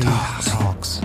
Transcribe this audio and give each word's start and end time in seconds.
Caritalks. 0.00 1.00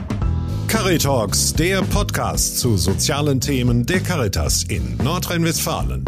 Caritalks, 0.68 1.54
der 1.54 1.82
Podcast 1.82 2.60
zu 2.60 2.78
sozialen 2.78 3.42
Themen 3.42 3.86
der 3.86 4.00
Caritas 4.00 4.64
in 4.64 4.98
Nordrhein-Westfalen. 5.04 6.04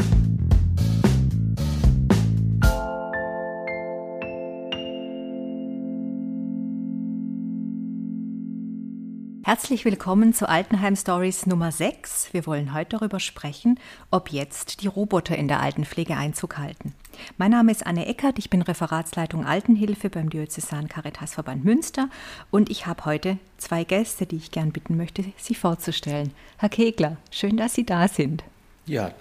Herzlich 9.48 9.86
willkommen 9.86 10.34
zu 10.34 10.50
Altenheim 10.50 10.98
Stories 10.98 11.46
Nummer 11.46 11.72
6. 11.72 12.34
Wir 12.34 12.46
wollen 12.46 12.74
heute 12.74 12.98
darüber 12.98 13.22
sprechen, 13.22 13.80
ob 14.12 14.30
jetzt 14.30 14.84
die 14.84 14.88
Roboter 14.88 15.38
in 15.38 15.48
der 15.48 15.62
Altenpflege 15.62 16.18
Einzug 16.18 16.58
halten. 16.58 16.94
Mein 17.38 17.52
Name 17.52 17.72
ist 17.72 17.88
Anne 17.88 18.08
Eckert, 18.08 18.40
ich 18.40 18.50
bin 18.50 18.62
Referatsleitung 18.62 19.46
Altenhilfe 19.46 20.10
beim 20.10 20.30
Diözesan 20.30 20.90
Caritasverband 20.90 21.64
Münster 21.64 22.10
und 22.52 22.70
ich 22.70 22.88
habe 22.88 23.06
heute 23.06 23.38
zwei 23.58 23.86
Gäste, 23.86 24.26
die 24.26 24.36
ich 24.36 24.52
gern 24.52 24.74
bitten 24.74 24.98
möchte, 24.98 25.24
sie 25.38 25.56
vorzustellen. 25.56 26.34
Herr 26.58 26.68
Kegler, 26.68 27.16
schön, 27.32 27.56
dass 27.56 27.74
Sie 27.74 27.86
da 27.86 28.10
sind. 28.10 28.44
Ja, 28.86 29.12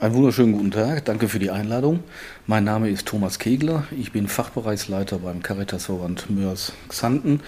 einen 0.00 0.14
wunderschönen 0.14 0.52
guten 0.52 0.70
Tag, 0.70 1.06
danke 1.06 1.30
für 1.30 1.38
die 1.38 1.50
Einladung. 1.50 2.00
Mein 2.46 2.64
Name 2.64 2.90
ist 2.90 3.08
Thomas 3.08 3.38
Kegler, 3.38 3.84
ich 3.98 4.12
bin 4.12 4.28
Fachbereichsleiter 4.28 5.20
beim 5.20 5.42
Caritasverband 5.42 6.28
Mörs-Xanten 6.28 7.40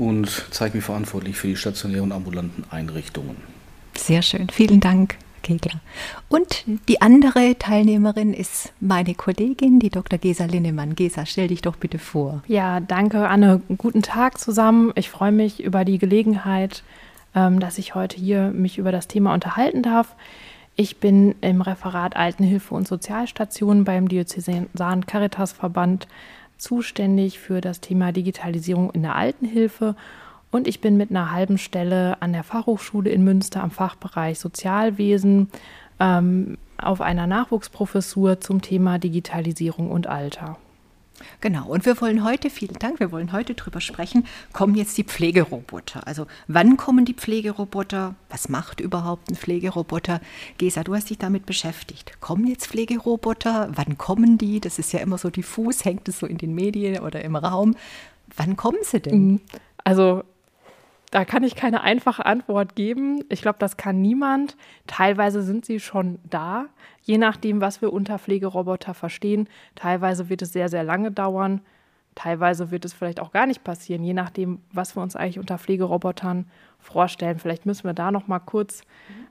und 0.00 0.46
zeige 0.50 0.78
mich 0.78 0.84
verantwortlich 0.84 1.36
für 1.36 1.48
die 1.48 1.56
stationären 1.56 2.04
und 2.04 2.12
ambulanten 2.12 2.64
Einrichtungen. 2.70 3.36
Sehr 3.94 4.22
schön, 4.22 4.48
vielen 4.48 4.80
Dank. 4.80 5.16
Kegler. 5.42 5.80
Und 6.28 6.64
die 6.88 7.00
andere 7.00 7.56
Teilnehmerin 7.58 8.34
ist 8.34 8.74
meine 8.78 9.14
Kollegin, 9.14 9.78
die 9.78 9.88
Dr. 9.88 10.18
Gesa 10.18 10.44
Linnemann. 10.44 10.94
Gesa, 10.94 11.24
stell 11.24 11.48
dich 11.48 11.62
doch 11.62 11.76
bitte 11.76 11.98
vor. 11.98 12.42
Ja, 12.46 12.80
danke, 12.80 13.26
Anne. 13.26 13.62
Guten 13.78 14.02
Tag 14.02 14.38
zusammen. 14.38 14.92
Ich 14.96 15.08
freue 15.08 15.32
mich 15.32 15.62
über 15.62 15.86
die 15.86 15.96
Gelegenheit, 15.96 16.82
ähm, 17.34 17.58
dass 17.58 17.78
ich 17.78 17.94
heute 17.94 18.18
hier 18.18 18.50
mich 18.50 18.76
über 18.76 18.92
das 18.92 19.08
Thema 19.08 19.32
unterhalten 19.32 19.82
darf. 19.82 20.14
Ich 20.76 20.98
bin 20.98 21.34
im 21.40 21.62
Referat 21.62 22.16
Altenhilfe 22.16 22.74
und 22.74 22.86
Sozialstationen 22.86 23.84
beim 23.84 24.08
Diözesan 24.08 25.06
Caritas 25.06 25.52
Verband 25.52 26.06
zuständig 26.60 27.38
für 27.38 27.60
das 27.60 27.80
Thema 27.80 28.12
Digitalisierung 28.12 28.90
in 28.90 29.02
der 29.02 29.16
Altenhilfe 29.16 29.96
und 30.50 30.66
ich 30.66 30.80
bin 30.80 30.96
mit 30.96 31.10
einer 31.10 31.30
halben 31.30 31.58
Stelle 31.58 32.20
an 32.20 32.32
der 32.32 32.42
Fachhochschule 32.42 33.10
in 33.10 33.22
Münster 33.22 33.62
am 33.62 33.70
Fachbereich 33.70 34.38
Sozialwesen 34.38 35.48
ähm, 36.00 36.58
auf 36.78 37.00
einer 37.00 37.26
Nachwuchsprofessur 37.26 38.40
zum 38.40 38.62
Thema 38.62 38.98
Digitalisierung 38.98 39.90
und 39.90 40.06
Alter. 40.06 40.56
Genau, 41.40 41.68
und 41.68 41.86
wir 41.86 42.00
wollen 42.00 42.24
heute, 42.24 42.50
vielen 42.50 42.78
Dank, 42.78 43.00
wir 43.00 43.12
wollen 43.12 43.32
heute 43.32 43.54
darüber 43.54 43.80
sprechen, 43.80 44.26
kommen 44.52 44.74
jetzt 44.74 44.98
die 44.98 45.04
Pflegeroboter. 45.04 46.06
Also 46.06 46.26
wann 46.48 46.76
kommen 46.76 47.04
die 47.04 47.14
Pflegeroboter? 47.14 48.14
Was 48.28 48.48
macht 48.48 48.80
überhaupt 48.80 49.30
ein 49.30 49.36
Pflegeroboter? 49.36 50.20
Gesa, 50.58 50.84
du 50.84 50.94
hast 50.94 51.10
dich 51.10 51.18
damit 51.18 51.46
beschäftigt. 51.46 52.20
Kommen 52.20 52.46
jetzt 52.46 52.66
Pflegeroboter? 52.66 53.70
Wann 53.74 53.98
kommen 53.98 54.38
die? 54.38 54.60
Das 54.60 54.78
ist 54.78 54.92
ja 54.92 55.00
immer 55.00 55.18
so 55.18 55.30
diffus, 55.30 55.84
hängt 55.84 56.08
es 56.08 56.18
so 56.18 56.26
in 56.26 56.38
den 56.38 56.54
Medien 56.54 57.00
oder 57.00 57.22
im 57.24 57.36
Raum. 57.36 57.76
Wann 58.36 58.56
kommen 58.56 58.78
sie 58.82 59.00
denn? 59.00 59.32
Mhm. 59.32 59.40
Also 59.84 60.24
da 61.10 61.24
kann 61.24 61.42
ich 61.42 61.56
keine 61.56 61.82
einfache 61.82 62.24
Antwort 62.24 62.76
geben. 62.76 63.24
Ich 63.28 63.42
glaube, 63.42 63.58
das 63.58 63.76
kann 63.76 64.00
niemand. 64.00 64.56
Teilweise 64.86 65.42
sind 65.42 65.64
sie 65.64 65.80
schon 65.80 66.18
da, 66.28 66.66
je 67.02 67.18
nachdem, 67.18 67.60
was 67.60 67.82
wir 67.82 67.92
unter 67.92 68.18
Pflegeroboter 68.18 68.94
verstehen. 68.94 69.48
Teilweise 69.74 70.28
wird 70.28 70.42
es 70.42 70.52
sehr, 70.52 70.68
sehr 70.68 70.84
lange 70.84 71.10
dauern. 71.10 71.62
Teilweise 72.14 72.70
wird 72.70 72.84
es 72.84 72.92
vielleicht 72.92 73.20
auch 73.20 73.32
gar 73.32 73.46
nicht 73.46 73.64
passieren, 73.64 74.04
je 74.04 74.14
nachdem, 74.14 74.60
was 74.72 74.96
wir 74.96 75.02
uns 75.02 75.16
eigentlich 75.16 75.38
unter 75.38 75.58
Pflegerobotern 75.58 76.46
vorstellen. 76.78 77.38
Vielleicht 77.38 77.66
müssen 77.66 77.84
wir 77.84 77.94
da 77.94 78.10
noch 78.10 78.28
mal 78.28 78.40
kurz 78.40 78.82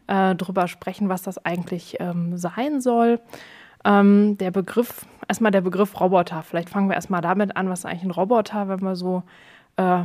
äh, 0.07 0.35
drüber 0.35 0.67
sprechen, 0.67 1.07
was 1.07 1.21
das 1.21 1.43
eigentlich 1.45 1.97
ähm, 1.99 2.37
sein 2.37 2.81
soll. 2.81 3.19
Ähm, 3.85 4.37
der 4.37 4.51
Begriff, 4.51 5.05
erstmal 5.27 5.51
der 5.51 5.61
Begriff 5.61 5.99
Roboter. 5.99 6.43
Vielleicht 6.43 6.69
fangen 6.69 6.89
wir 6.89 6.95
erstmal 6.95 7.21
damit 7.21 7.55
an, 7.55 7.69
was 7.69 7.85
eigentlich 7.85 8.03
ein 8.03 8.11
Roboter, 8.11 8.67
wenn 8.67 8.81
wir 8.81 8.95
so 8.95 9.23
äh, 9.77 10.03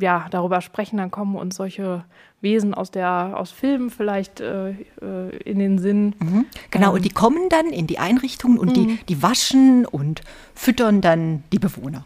ja, 0.00 0.26
darüber 0.30 0.60
sprechen, 0.60 0.96
dann 0.96 1.10
kommen 1.10 1.36
uns 1.36 1.56
solche 1.56 2.04
Wesen 2.40 2.74
aus, 2.74 2.90
der, 2.90 3.32
aus 3.36 3.50
Filmen 3.50 3.90
vielleicht 3.90 4.40
äh, 4.40 4.70
äh, 4.70 5.36
in 5.44 5.58
den 5.58 5.78
Sinn. 5.78 6.14
Mhm. 6.18 6.46
Genau, 6.70 6.90
ähm. 6.90 6.94
und 6.94 7.04
die 7.04 7.10
kommen 7.10 7.48
dann 7.48 7.66
in 7.66 7.86
die 7.86 7.98
Einrichtungen 7.98 8.58
und 8.58 8.70
mhm. 8.70 8.74
die, 8.74 8.98
die 9.08 9.22
waschen 9.22 9.86
und 9.86 10.22
füttern 10.54 11.00
dann 11.00 11.44
die 11.52 11.58
Bewohner. 11.58 12.04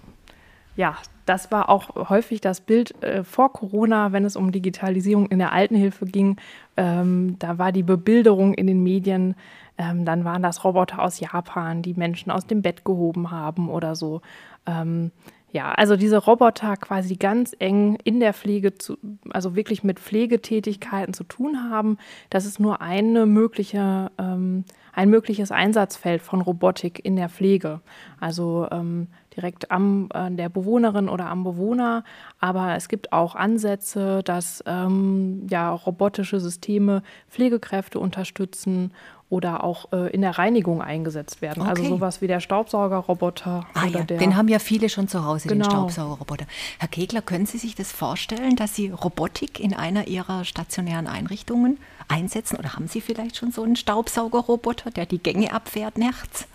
Ja, 0.76 0.96
das 1.24 1.50
war 1.50 1.68
auch 1.68 2.08
häufig 2.08 2.40
das 2.40 2.60
Bild 2.60 3.02
äh, 3.02 3.24
vor 3.24 3.52
Corona, 3.52 4.12
wenn 4.12 4.24
es 4.24 4.36
um 4.36 4.52
Digitalisierung 4.52 5.26
in 5.26 5.38
der 5.38 5.52
Altenhilfe 5.52 6.06
ging. 6.06 6.36
Ähm, 6.76 7.36
da 7.38 7.58
war 7.58 7.72
die 7.72 7.82
Bebilderung 7.82 8.54
in 8.54 8.66
den 8.66 8.82
Medien, 8.82 9.34
ähm, 9.78 10.04
dann 10.04 10.24
waren 10.24 10.42
das 10.42 10.64
Roboter 10.64 11.02
aus 11.02 11.20
Japan, 11.20 11.82
die 11.82 11.94
Menschen 11.94 12.30
aus 12.30 12.46
dem 12.46 12.62
Bett 12.62 12.84
gehoben 12.84 13.30
haben 13.30 13.68
oder 13.68 13.96
so. 13.96 14.20
Ähm, 14.66 15.10
ja, 15.56 15.72
also 15.72 15.96
diese 15.96 16.18
Roboter 16.18 16.76
quasi 16.76 17.16
ganz 17.16 17.56
eng 17.58 17.96
in 18.04 18.20
der 18.20 18.34
Pflege, 18.34 18.76
zu, 18.76 18.98
also 19.30 19.56
wirklich 19.56 19.82
mit 19.82 19.98
Pflegetätigkeiten 19.98 21.14
zu 21.14 21.24
tun 21.24 21.70
haben, 21.70 21.96
das 22.28 22.44
ist 22.44 22.60
nur 22.60 22.82
eine 22.82 23.24
mögliche, 23.24 24.10
ähm, 24.18 24.66
ein 24.92 25.08
mögliches 25.08 25.52
Einsatzfeld 25.52 26.20
von 26.20 26.42
Robotik 26.42 27.02
in 27.02 27.16
der 27.16 27.30
Pflege. 27.30 27.80
Also 28.20 28.68
ähm, 28.70 29.06
direkt 29.34 29.70
am 29.70 30.10
äh, 30.12 30.30
der 30.30 30.50
Bewohnerin 30.50 31.08
oder 31.08 31.26
am 31.26 31.42
Bewohner. 31.42 32.04
Aber 32.38 32.74
es 32.76 32.88
gibt 32.88 33.12
auch 33.12 33.34
Ansätze, 33.34 34.22
dass 34.24 34.62
ähm, 34.66 35.46
ja, 35.48 35.72
robotische 35.72 36.38
Systeme 36.38 37.02
Pflegekräfte 37.30 37.98
unterstützen 37.98 38.92
oder 39.28 39.64
auch 39.64 39.92
äh, 39.92 40.10
in 40.12 40.20
der 40.20 40.38
Reinigung 40.38 40.80
eingesetzt 40.80 41.42
werden. 41.42 41.62
Also 41.62 41.72
okay. 41.72 41.80
Also 41.82 41.96
sowas 41.96 42.22
wie 42.22 42.26
der 42.28 42.40
Staubsaugerroboter. 42.40 43.66
Ah, 43.74 43.86
ja. 43.86 44.02
Der, 44.02 44.18
den 44.18 44.36
haben 44.36 44.48
ja 44.48 44.58
viele 44.58 44.88
schon 44.88 45.08
zu 45.08 45.24
Hause, 45.24 45.48
genau. 45.48 45.64
den 45.64 45.70
Staubsaugerroboter. 45.70 46.46
Herr 46.78 46.88
Kegler, 46.88 47.22
können 47.22 47.46
Sie 47.46 47.58
sich 47.58 47.74
das 47.74 47.90
vorstellen, 47.90 48.54
dass 48.56 48.76
Sie 48.76 48.90
Robotik 48.90 49.58
in 49.58 49.74
einer 49.74 50.06
Ihrer 50.06 50.44
stationären 50.44 51.08
Einrichtungen 51.08 51.78
einsetzen? 52.08 52.56
Oder 52.56 52.74
haben 52.74 52.86
Sie 52.86 53.00
vielleicht 53.00 53.36
schon 53.36 53.50
so 53.50 53.64
einen 53.64 53.76
Staubsaugerroboter, 53.76 54.90
der 54.90 55.06
die 55.06 55.18
Gänge 55.18 55.52
abfährt 55.52 55.98
nachts? 55.98 56.46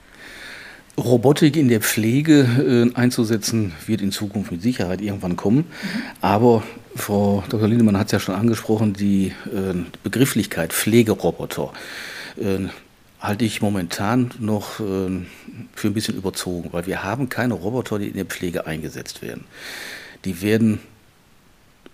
Robotik 0.97 1.55
in 1.55 1.67
der 1.67 1.81
Pflege 1.81 2.91
äh, 2.93 2.97
einzusetzen, 2.97 3.73
wird 3.85 4.01
in 4.01 4.11
Zukunft 4.11 4.51
mit 4.51 4.61
Sicherheit 4.61 5.01
irgendwann 5.01 5.35
kommen. 5.35 5.57
Mhm. 5.57 6.01
Aber 6.21 6.63
Frau 6.95 7.43
Dr. 7.49 7.67
Lindemann 7.67 7.97
hat 7.97 8.07
es 8.07 8.11
ja 8.11 8.19
schon 8.19 8.35
angesprochen, 8.35 8.93
die 8.93 9.33
äh, 9.45 9.73
Begrifflichkeit 10.03 10.73
Pflegeroboter 10.73 11.71
halte 13.21 13.45
ich 13.45 13.61
momentan 13.61 14.31
noch 14.39 14.79
äh, 14.79 15.09
für 15.75 15.87
ein 15.87 15.93
bisschen 15.93 16.17
überzogen, 16.17 16.69
weil 16.73 16.87
wir 16.87 17.03
haben 17.03 17.29
keine 17.29 17.53
Roboter, 17.53 17.99
die 17.99 18.07
in 18.07 18.15
der 18.15 18.25
Pflege 18.25 18.65
eingesetzt 18.65 19.21
werden. 19.21 19.45
Die 20.25 20.41
werden 20.41 20.79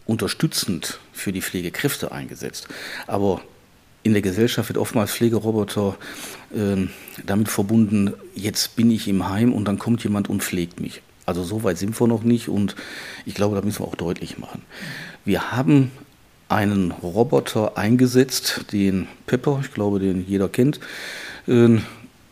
unterstützend 0.05 0.99
für 1.11 1.33
die 1.33 1.41
Pflegekräfte 1.41 2.11
eingesetzt. 2.11 2.67
Aber 3.07 3.41
in 4.03 4.13
der 4.13 4.21
Gesellschaft 4.21 4.69
wird 4.69 4.77
oftmals 4.77 5.11
Pflegeroboter 5.11 5.97
äh, 6.55 6.87
damit 7.25 7.49
verbunden, 7.49 8.13
jetzt 8.33 8.77
bin 8.77 8.89
ich 8.89 9.09
im 9.09 9.27
Heim 9.27 9.53
und 9.53 9.65
dann 9.65 9.77
kommt 9.77 10.03
jemand 10.03 10.29
und 10.29 10.43
pflegt 10.43 10.79
mich. 10.79 11.01
Also 11.25 11.43
so 11.43 11.63
weit 11.63 11.77
sind 11.77 11.99
wir 11.99 12.07
noch 12.07 12.23
nicht 12.23 12.47
und 12.47 12.75
ich 13.25 13.33
glaube, 13.33 13.55
da 13.55 13.61
müssen 13.61 13.79
wir 13.79 13.87
auch 13.87 13.95
deutlich 13.95 14.37
machen. 14.37 14.61
Wir 15.25 15.51
haben 15.51 15.91
einen 16.49 16.91
Roboter 16.91 17.77
eingesetzt, 17.77 18.65
den 18.71 19.07
Pepper, 19.25 19.59
ich 19.61 19.73
glaube, 19.73 19.99
den 19.99 20.25
jeder 20.27 20.49
kennt. 20.49 20.79
Ähm, 21.47 21.81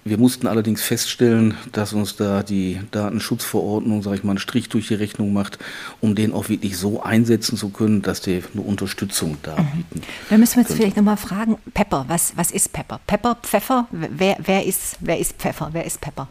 wir 0.07 0.19
mussten 0.19 0.45
allerdings 0.45 0.83
feststellen, 0.83 1.55
dass 1.71 1.91
uns 1.91 2.15
da 2.15 2.43
die 2.43 2.79
Datenschutzverordnung, 2.91 4.03
sage 4.03 4.17
ich 4.17 4.23
mal, 4.23 4.33
einen 4.33 4.39
Strich 4.39 4.69
durch 4.69 4.87
die 4.87 4.93
Rechnung 4.93 5.33
macht, 5.33 5.57
um 5.99 6.13
den 6.13 6.31
auch 6.31 6.47
wirklich 6.47 6.77
so 6.77 7.01
einsetzen 7.01 7.57
zu 7.57 7.69
können, 7.69 8.03
dass 8.03 8.21
der 8.21 8.43
eine 8.53 8.61
Unterstützung 8.61 9.37
darbieten. 9.41 9.83
Mhm. 9.95 10.01
Da 10.29 10.37
müssen 10.37 10.57
wir 10.57 10.61
jetzt 10.61 10.75
vielleicht 10.75 10.95
nochmal 10.95 11.17
fragen, 11.17 11.57
Pepper, 11.73 12.05
was, 12.07 12.33
was 12.35 12.51
ist 12.51 12.71
Pepper? 12.71 12.99
Pepper, 13.07 13.35
Pfeffer, 13.41 13.87
wer, 13.89 14.37
wer, 14.43 14.63
ist, 14.63 14.97
wer 14.99 15.17
ist 15.17 15.37
Pfeffer, 15.37 15.69
wer 15.71 15.85
ist 15.85 15.99
Pepper? 15.99 16.27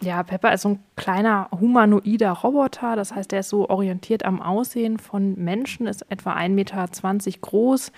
Ja, 0.00 0.22
Pepper 0.22 0.52
ist 0.52 0.62
so 0.62 0.70
ein 0.70 0.78
kleiner 0.96 1.48
humanoider 1.50 2.30
Roboter. 2.30 2.94
Das 2.94 3.14
heißt, 3.14 3.32
er 3.32 3.40
ist 3.40 3.48
so 3.48 3.68
orientiert 3.68 4.24
am 4.24 4.40
Aussehen 4.40 4.98
von 4.98 5.34
Menschen, 5.36 5.86
ist 5.86 6.06
etwa 6.08 6.34
1,20 6.34 6.48
Meter 6.50 6.88
groß, 7.40 7.92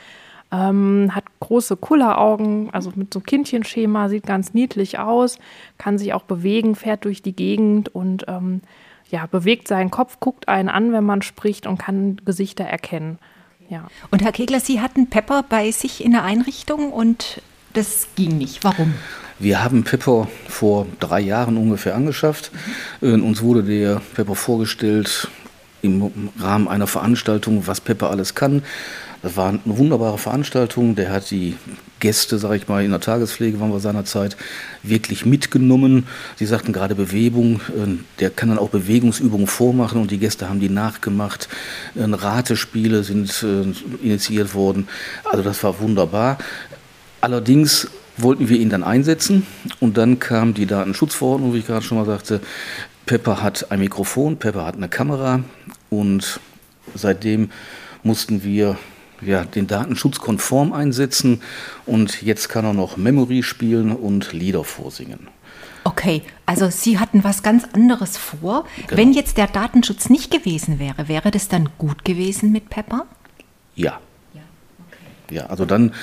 ähm, 0.50 1.11
hat 1.14 1.25
große 1.41 1.76
Kulleraugen, 1.76 2.70
also 2.73 2.93
mit 2.94 3.12
so 3.12 3.20
Kindchenschema, 3.20 4.08
sieht 4.08 4.26
ganz 4.26 4.55
niedlich 4.55 4.99
aus, 4.99 5.38
kann 5.76 5.99
sich 5.99 6.14
auch 6.14 6.23
bewegen, 6.23 6.75
fährt 6.75 7.05
durch 7.05 7.23
die 7.23 7.37
Gegend 7.37 7.94
und 7.94 8.25
ähm, 8.29 8.62
ja, 9.11 9.26
bewegt 9.26 9.69
seinen 9.69 9.91
Kopf, 9.91 10.20
guckt 10.20 10.49
einen 10.49 10.69
an, 10.69 10.93
wenn 10.93 11.05
man 11.05 11.20
spricht 11.20 11.67
und 11.67 11.79
kann 11.79 12.17
Gesichter 12.25 12.64
erkennen. 12.64 13.19
Ja. 13.69 13.88
Und 14.11 14.23
Herr 14.23 14.32
Kegler, 14.32 14.61
Sie 14.61 14.81
hatten 14.81 15.11
Pepper 15.11 15.44
bei 15.49 15.70
sich 15.70 16.05
in 16.05 16.12
der 16.12 16.25
Einrichtung 16.25 16.93
und 16.93 17.43
das 17.73 18.08
ging 18.17 18.38
nicht. 18.38 18.64
Warum? 18.64 18.94
Wir 19.41 19.65
haben 19.65 19.85
Pepper 19.85 20.29
vor 20.49 20.87
drei 21.01 21.21
Jahren 21.21 21.57
ungefähr 21.57 21.95
angeschafft. 21.95 22.51
Mhm. 23.01 23.25
Uns 23.25 23.41
wurde 23.41 23.63
der 23.63 24.03
Pepper 24.15 24.35
vorgestellt 24.35 25.29
im 25.81 26.29
Rahmen 26.39 26.69
einer 26.69 26.87
Veranstaltung, 26.87 27.67
was 27.67 27.81
Pepper 27.81 28.11
alles 28.11 28.35
kann. 28.35 28.63
Das 29.23 29.39
war 29.39 29.49
eine 29.49 29.61
wunderbare 29.65 30.19
Veranstaltung. 30.19 30.95
Der 30.95 31.11
hat 31.11 31.31
die 31.31 31.57
Gäste, 32.01 32.39
sage 32.39 32.57
ich 32.57 32.69
mal, 32.69 32.85
in 32.85 32.91
der 32.91 33.01
Tagespflege 33.01 33.59
waren 33.61 33.73
wir 33.73 33.81
seinerzeit 33.81 34.37
wirklich 34.83 35.25
mitgenommen. 35.25 36.07
Sie 36.37 36.45
sagten 36.45 36.75
gerade 36.75 36.95
Bewegung, 36.95 37.63
äh, 37.71 37.97
der 38.19 38.29
kann 38.29 38.51
dann 38.51 38.59
auch 38.59 38.69
Bewegungsübungen 38.69 39.47
vormachen 39.47 40.03
und 40.03 40.11
die 40.11 40.19
Gäste 40.19 40.51
haben 40.51 40.61
die 40.61 40.69
nachgemacht. 40.69 41.49
Ratespiele 41.97 43.05
sind 43.05 43.43
äh, 43.43 44.07
initiiert 44.07 44.55
worden. 44.55 44.87
Also 45.25 45.43
das 45.43 45.65
war 45.65 45.81
wunderbar. 45.81 46.37
Allerdings 47.23 47.89
wollten 48.23 48.49
wir 48.49 48.59
ihn 48.59 48.71
dann 48.71 48.85
einsetzen 48.85 49.47
und 49.81 49.97
dann 49.97 50.19
kam 50.19 50.55
die 50.55 50.67
Datenschutzverordnung, 50.67 51.55
wie 51.55 51.59
ich 51.59 51.67
gerade 51.67 51.85
schon 51.85 51.99
mal 51.99 52.07
sagte. 52.07 52.41
Pepper 53.07 53.43
hat 53.43 53.71
ein 53.71 53.81
Mikrofon, 53.81 54.39
Pepper 54.39 54.65
hat 54.65 54.77
eine 54.77 54.89
Kamera 54.89 55.43
und 55.89 56.41
seitdem 56.95 57.51
mussten 58.03 58.45
wir 58.45 58.79
ja, 59.21 59.45
den 59.45 59.67
Datenschutz 59.67 60.19
konform 60.19 60.73
einsetzen 60.73 61.43
und 61.87 62.23
jetzt 62.23 62.49
kann 62.49 62.65
er 62.65 62.73
noch 62.73 62.97
Memory 62.97 63.43
spielen 63.43 63.93
und 63.93 64.33
Lieder 64.33 64.65
vorsingen. 64.65 65.29
Okay, 65.85 66.23
also 66.45 66.69
Sie 66.69 66.99
hatten 66.99 67.25
was 67.25 67.43
ganz 67.43 67.65
anderes 67.73 68.17
vor. 68.17 68.65
Genau. 68.87 68.97
Wenn 68.97 69.13
jetzt 69.13 69.39
der 69.39 69.47
Datenschutz 69.47 70.11
nicht 70.11 70.31
gewesen 70.31 70.79
wäre, 70.79 71.09
wäre 71.09 71.31
das 71.31 71.49
dann 71.49 71.71
gut 71.79 72.05
gewesen 72.05 72.53
mit 72.53 72.69
Pepper? 72.69 73.07
Ja. 73.75 73.99
Ja, 74.35 74.43
okay. 74.87 75.35
ja 75.35 75.47
also 75.47 75.65
dann 75.65 75.95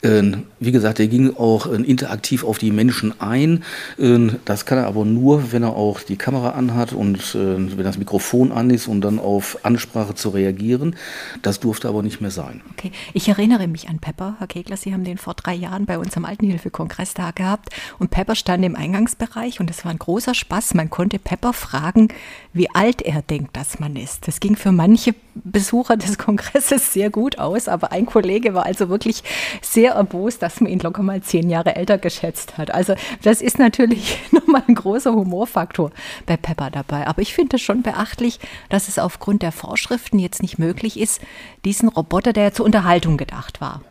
wie 0.00 0.72
gesagt, 0.72 1.00
er 1.00 1.08
ging 1.08 1.36
auch 1.36 1.66
äh, 1.66 1.74
interaktiv 1.74 2.44
auf 2.44 2.58
die 2.58 2.70
Menschen 2.70 3.20
ein. 3.20 3.64
Ähm, 3.98 4.36
das 4.44 4.64
kann 4.64 4.78
er 4.78 4.86
aber 4.86 5.04
nur, 5.04 5.52
wenn 5.52 5.62
er 5.62 5.74
auch 5.74 6.00
die 6.00 6.16
Kamera 6.16 6.50
anhat 6.50 6.92
und 6.92 7.34
wenn 7.34 7.84
das 7.84 7.98
Mikrofon 7.98 8.52
an 8.52 8.70
ist 8.70 8.86
und 8.86 9.00
dann 9.00 9.18
auf 9.18 9.58
Ansprache 9.64 10.14
zu 10.14 10.30
reagieren. 10.30 10.96
Das 11.42 11.60
durfte 11.60 11.88
aber 11.88 12.02
nicht 12.02 12.20
mehr 12.20 12.30
sein. 12.30 12.60
Okay, 12.72 12.92
ich 13.12 13.28
erinnere 13.28 13.66
mich 13.66 13.88
an 13.88 13.98
Pepper. 13.98 14.36
Herr 14.38 14.46
Kegler, 14.46 14.76
Sie 14.76 14.92
haben 14.92 15.04
den 15.04 15.18
vor 15.18 15.34
drei 15.34 15.54
Jahren 15.54 15.86
bei 15.86 15.98
uns 15.98 16.16
am 16.16 16.24
Altenhilfe-Kongress 16.24 17.14
da 17.14 17.30
gehabt 17.32 17.70
und 17.98 18.10
Pepper 18.10 18.34
stand 18.34 18.64
im 18.64 18.76
Eingangsbereich 18.76 19.60
und 19.60 19.70
es 19.70 19.84
war 19.84 19.90
ein 19.90 19.98
großer 19.98 20.34
Spaß. 20.34 20.74
Man 20.74 20.90
konnte 20.90 21.18
Pepper 21.18 21.52
fragen, 21.52 22.08
wie 22.52 22.70
alt 22.74 23.02
er 23.02 23.22
denkt, 23.22 23.56
dass 23.56 23.78
man 23.78 23.96
ist. 23.96 24.28
Das 24.28 24.40
ging 24.40 24.56
für 24.56 24.72
manche 24.72 25.14
Besucher 25.34 25.96
des 25.96 26.18
Kongresses 26.18 26.92
sehr 26.92 27.10
gut 27.10 27.38
aus, 27.38 27.68
aber 27.68 27.92
ein 27.92 28.06
Kollege 28.06 28.54
war 28.54 28.66
also 28.66 28.88
wirklich 28.88 29.22
sehr 29.62 29.87
erbost, 29.92 30.42
dass 30.42 30.60
man 30.60 30.70
ihn 30.70 30.78
locker 30.78 31.02
mal 31.02 31.22
zehn 31.22 31.48
Jahre 31.50 31.76
älter 31.76 31.98
geschätzt 31.98 32.58
hat. 32.58 32.70
Also 32.70 32.94
das 33.22 33.40
ist 33.40 33.58
natürlich 33.58 34.20
nochmal 34.32 34.62
ein 34.66 34.74
großer 34.74 35.12
Humorfaktor 35.12 35.90
bei 36.26 36.36
Pepper 36.36 36.70
dabei. 36.70 37.06
Aber 37.06 37.22
ich 37.22 37.34
finde 37.34 37.56
es 37.56 37.62
schon 37.62 37.82
beachtlich, 37.82 38.40
dass 38.68 38.88
es 38.88 38.98
aufgrund 38.98 39.42
der 39.42 39.52
Vorschriften 39.52 40.18
jetzt 40.18 40.42
nicht 40.42 40.58
möglich 40.58 40.98
ist, 40.98 41.20
diesen 41.64 41.88
Roboter, 41.88 42.32
der 42.32 42.44
ja 42.44 42.52
zur 42.52 42.66
Unterhaltung 42.66 43.16
gedacht 43.16 43.60
war, 43.60 43.82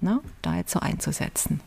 ne, 0.00 0.20
da 0.42 0.56
jetzt 0.56 0.72
so 0.72 0.80
einzusetzen. 0.80 1.60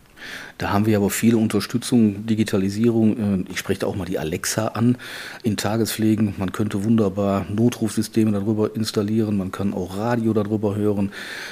Da 0.58 0.72
haben 0.72 0.86
wir 0.86 0.98
aber 0.98 1.10
viele 1.10 1.38
Unterstützung, 1.38 2.26
Digitalisierung. 2.26 3.46
Äh, 3.48 3.52
ich 3.52 3.60
spreche 3.60 3.86
auch 3.88 3.96
mal 3.96 4.06
die 4.06 4.20
Alexa 4.20 4.68
an 4.70 4.98
in 5.44 5.58
Tagespflegen. 5.58 6.36
Man 6.38 6.52
könnte 6.52 6.84
wunderbar 6.84 7.46
Notrufsysteme 7.50 8.32
darüber 8.32 8.76
installieren. 8.76 9.38
Man 9.38 9.52
kann 9.52 9.74
auch 9.74 9.98
Radio 9.98 10.34
darüber 10.34 10.76
hören. 10.76 11.12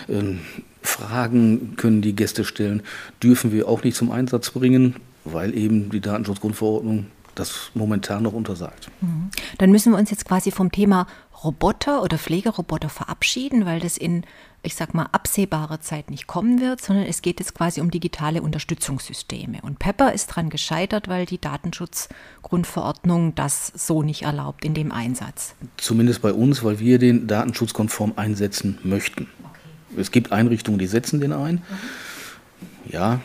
Ähm, 0.10 0.40
Fragen 0.82 1.76
können 1.76 2.02
die 2.02 2.16
Gäste 2.16 2.46
stellen. 2.46 2.82
Dürfen 3.22 3.52
wir 3.52 3.68
auch 3.68 3.84
nicht 3.84 3.98
zum 3.98 4.12
Einsatz 4.12 4.52
bringen, 4.52 4.96
weil 5.26 5.58
eben 5.58 5.90
die 5.90 6.00
Datenschutzgrundverordnung 6.00 7.08
das 7.36 7.72
momentan 7.74 8.24
noch 8.24 8.34
untersagt. 8.34 8.90
Mhm. 9.02 9.30
Dann 9.58 9.72
müssen 9.72 9.94
wir 9.94 10.00
uns 10.00 10.10
jetzt 10.10 10.26
quasi 10.26 10.52
vom 10.52 10.72
Thema 10.72 11.08
Roboter 11.44 12.02
oder 12.02 12.18
Pflegeroboter 12.18 12.90
verabschieden, 12.90 13.66
weil 13.66 13.80
das 13.80 13.98
in, 13.98 14.24
ich 14.64 14.76
sag 14.76 14.94
mal, 14.94 15.08
absehbarer 15.12 15.82
Zeit 15.82 16.10
nicht 16.10 16.28
kommen 16.28 16.60
wird, 16.60 16.82
sondern 16.82 17.06
es 17.06 17.22
geht 17.22 17.40
jetzt 17.40 17.54
quasi 17.54 17.80
um 17.80 17.92
digitale 17.92 18.42
Unterstützungssysteme. 18.42 19.60
Und 19.62 19.80
Pepper 19.80 20.14
ist 20.14 20.32
daran 20.32 20.50
gescheitert, 20.50 21.08
weil 21.08 21.26
die 21.26 21.40
Datenschutzgrundverordnung 21.40 23.36
das 23.36 23.72
so 23.76 24.04
nicht 24.04 24.24
erlaubt 24.24 24.66
in 24.66 24.74
dem 24.74 24.92
Einsatz. 24.92 25.56
Zumindest 25.78 26.22
bei 26.22 26.34
uns, 26.34 26.64
weil 26.64 26.80
wir 26.80 27.00
den 27.00 27.28
datenschutzkonform 27.28 28.14
einsetzen 28.16 28.78
möchten. 28.84 29.30
Okay. 29.44 30.02
Es 30.02 30.12
gibt 30.12 30.32
Einrichtungen, 30.32 30.80
die 30.80 30.88
setzen 30.88 31.22
den 31.22 31.34
ein. 31.34 31.56
Mhm. 31.56 32.92
Ja, 32.92 33.22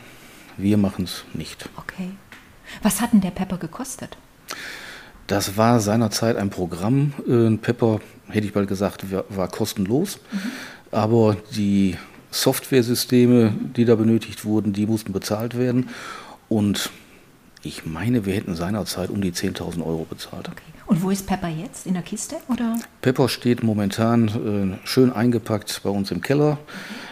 wir 0.57 0.77
machen 0.77 1.05
es 1.05 1.25
nicht. 1.35 1.69
Okay. 1.77 2.11
Was 2.83 3.01
hat 3.01 3.13
denn 3.13 3.21
der 3.21 3.31
Pepper 3.31 3.59
gekostet? 3.59 4.17
Das 5.27 5.57
war 5.57 5.81
seinerzeit 5.81 6.37
ein 6.37 6.51
Programm. 6.51 7.15
Äh, 7.27 7.57
Pepper, 7.57 8.01
hätte 8.29 8.47
ich 8.47 8.53
bald 8.53 8.69
gesagt, 8.69 9.05
war, 9.11 9.49
kostenlos. 9.49 10.19
Mhm. 10.31 10.39
Aber 10.93 11.37
die 11.57 11.97
Softwaresysteme, 12.31 13.53
die 13.77 13.85
da 13.85 13.97
benötigt 13.97 14.45
wurden, 14.45 14.73
die 14.73 14.87
mussten 14.87 15.13
bezahlt 15.13 15.57
werden. 15.59 15.89
Und 16.49 16.91
ich 17.63 17.87
meine, 17.87 18.27
wir 18.27 18.35
hätten 18.35 18.55
seinerzeit 18.55 19.11
um 19.11 19.21
die 19.21 19.33
10.000 19.33 19.85
Euro 19.85 20.07
bezahlt. 20.09 20.49
Okay. 20.49 20.63
Und 20.87 21.03
wo 21.03 21.11
ist 21.11 21.27
Pepper 21.27 21.49
jetzt? 21.49 21.87
In 21.87 21.95
der 21.95 22.03
Kiste? 22.03 22.37
Oder? 22.49 22.77
Pepper 23.01 23.29
steht 23.29 23.63
momentan 23.63 24.79
äh, 24.83 24.87
schön 24.87 25.13
eingepackt 25.13 25.81
bei 25.83 25.91
uns 25.91 26.11
im 26.11 26.21
Keller. 26.21 26.59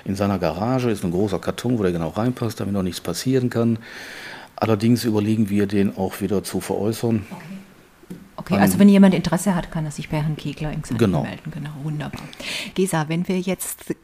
In 0.05 0.17
seiner 0.17 0.38
Garage 0.38 0.91
ist 0.91 1.05
ein 1.05 1.12
großer 1.12 1.38
Karton, 1.38 1.79
wo 1.79 1.82
der 1.82 1.93
genau 1.93 2.09
reinpasst, 2.09 2.61
damit 2.61 2.75
noch 2.75 2.82
nichts 2.82 3.00
passieren 3.00 3.49
kann. 3.49 3.79
Allerdings 4.56 5.05
überlegen 5.05 5.49
wir, 5.49 5.67
den 5.67 5.97
auch 5.97 6.21
wieder 6.21 6.44
zu 6.44 6.61
veräußern. 6.61 7.25
Okay. 7.31 7.59
Okay, 8.50 8.61
also 8.61 8.79
wenn 8.79 8.88
jemand 8.88 9.14
Interesse 9.14 9.55
hat, 9.55 9.70
kann 9.70 9.85
er 9.85 9.91
sich 9.91 10.08
bei 10.08 10.20
Herrn 10.20 10.37
Kegler 10.37 10.73
in 10.73 10.82
genau. 10.82 11.23
melden. 11.23 11.50
Genau, 11.50 11.70
wunderbar. 11.82 12.23
Gesa, 12.75 13.08
wenn 13.08 13.29
wir 13.29 13.41
jetzt 13.41 13.94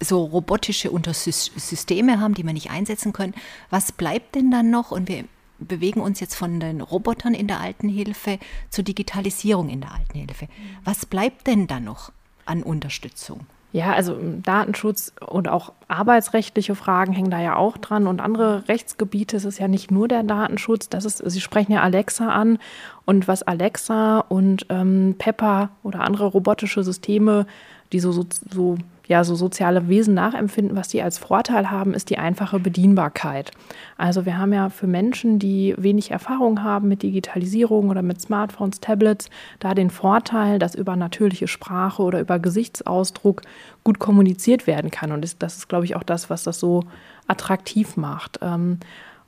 so 0.00 0.24
robotische 0.24 0.90
Untersysteme 0.90 2.20
haben, 2.20 2.34
die 2.34 2.44
wir 2.44 2.52
nicht 2.52 2.70
einsetzen 2.70 3.12
können, 3.12 3.34
was 3.70 3.92
bleibt 3.92 4.34
denn 4.34 4.50
dann 4.50 4.70
noch? 4.70 4.90
Und 4.90 5.08
wir 5.08 5.24
bewegen 5.58 6.00
uns 6.00 6.20
jetzt 6.20 6.34
von 6.34 6.60
den 6.60 6.80
Robotern 6.80 7.34
in 7.34 7.46
der 7.46 7.60
Altenhilfe 7.60 8.38
zur 8.70 8.84
Digitalisierung 8.84 9.68
in 9.68 9.80
der 9.80 9.92
Altenhilfe. 9.92 10.48
Was 10.84 11.06
bleibt 11.06 11.46
denn 11.46 11.66
da 11.66 11.80
noch 11.80 12.12
an 12.44 12.62
Unterstützung? 12.62 13.46
Ja, 13.72 13.94
also 13.94 14.18
Datenschutz 14.42 15.14
und 15.26 15.48
auch 15.48 15.72
arbeitsrechtliche 15.88 16.74
Fragen 16.74 17.14
hängen 17.14 17.30
da 17.30 17.40
ja 17.40 17.56
auch 17.56 17.78
dran 17.78 18.06
und 18.06 18.20
andere 18.20 18.68
Rechtsgebiete. 18.68 19.38
Es 19.38 19.46
ist 19.46 19.58
ja 19.58 19.66
nicht 19.66 19.90
nur 19.90 20.08
der 20.08 20.22
Datenschutz. 20.24 20.90
Das 20.90 21.06
ist, 21.06 21.18
Sie 21.18 21.40
sprechen 21.40 21.72
ja 21.72 21.80
Alexa 21.80 22.28
an 22.28 22.58
und 23.06 23.28
was 23.28 23.42
Alexa 23.42 24.20
und 24.28 24.66
ähm, 24.68 25.14
Pepper 25.16 25.70
oder 25.82 26.00
andere 26.00 26.26
robotische 26.26 26.84
Systeme, 26.84 27.46
die 27.92 28.00
so, 28.00 28.12
so, 28.12 28.26
so 28.50 28.76
ja 29.08 29.24
so 29.24 29.34
soziale 29.34 29.88
Wesen 29.88 30.14
nachempfinden, 30.14 30.76
was 30.76 30.88
die 30.88 31.02
als 31.02 31.18
Vorteil 31.18 31.70
haben, 31.70 31.94
ist 31.94 32.10
die 32.10 32.18
einfache 32.18 32.58
Bedienbarkeit. 32.58 33.50
Also 33.96 34.26
wir 34.26 34.38
haben 34.38 34.52
ja 34.52 34.68
für 34.68 34.86
Menschen, 34.86 35.38
die 35.38 35.74
wenig 35.76 36.10
Erfahrung 36.10 36.62
haben 36.62 36.88
mit 36.88 37.02
Digitalisierung 37.02 37.90
oder 37.90 38.02
mit 38.02 38.20
Smartphones, 38.20 38.80
Tablets, 38.80 39.28
da 39.58 39.74
den 39.74 39.90
Vorteil, 39.90 40.58
dass 40.58 40.74
über 40.74 40.96
natürliche 40.96 41.48
Sprache 41.48 42.02
oder 42.02 42.20
über 42.20 42.38
Gesichtsausdruck 42.38 43.42
gut 43.84 43.98
kommuniziert 43.98 44.66
werden 44.66 44.90
kann. 44.90 45.12
Und 45.12 45.22
das 45.42 45.56
ist, 45.56 45.68
glaube 45.68 45.84
ich, 45.84 45.96
auch 45.96 46.04
das, 46.04 46.30
was 46.30 46.44
das 46.44 46.60
so 46.60 46.84
attraktiv 47.26 47.96
macht. 47.96 48.38
Ähm, 48.42 48.78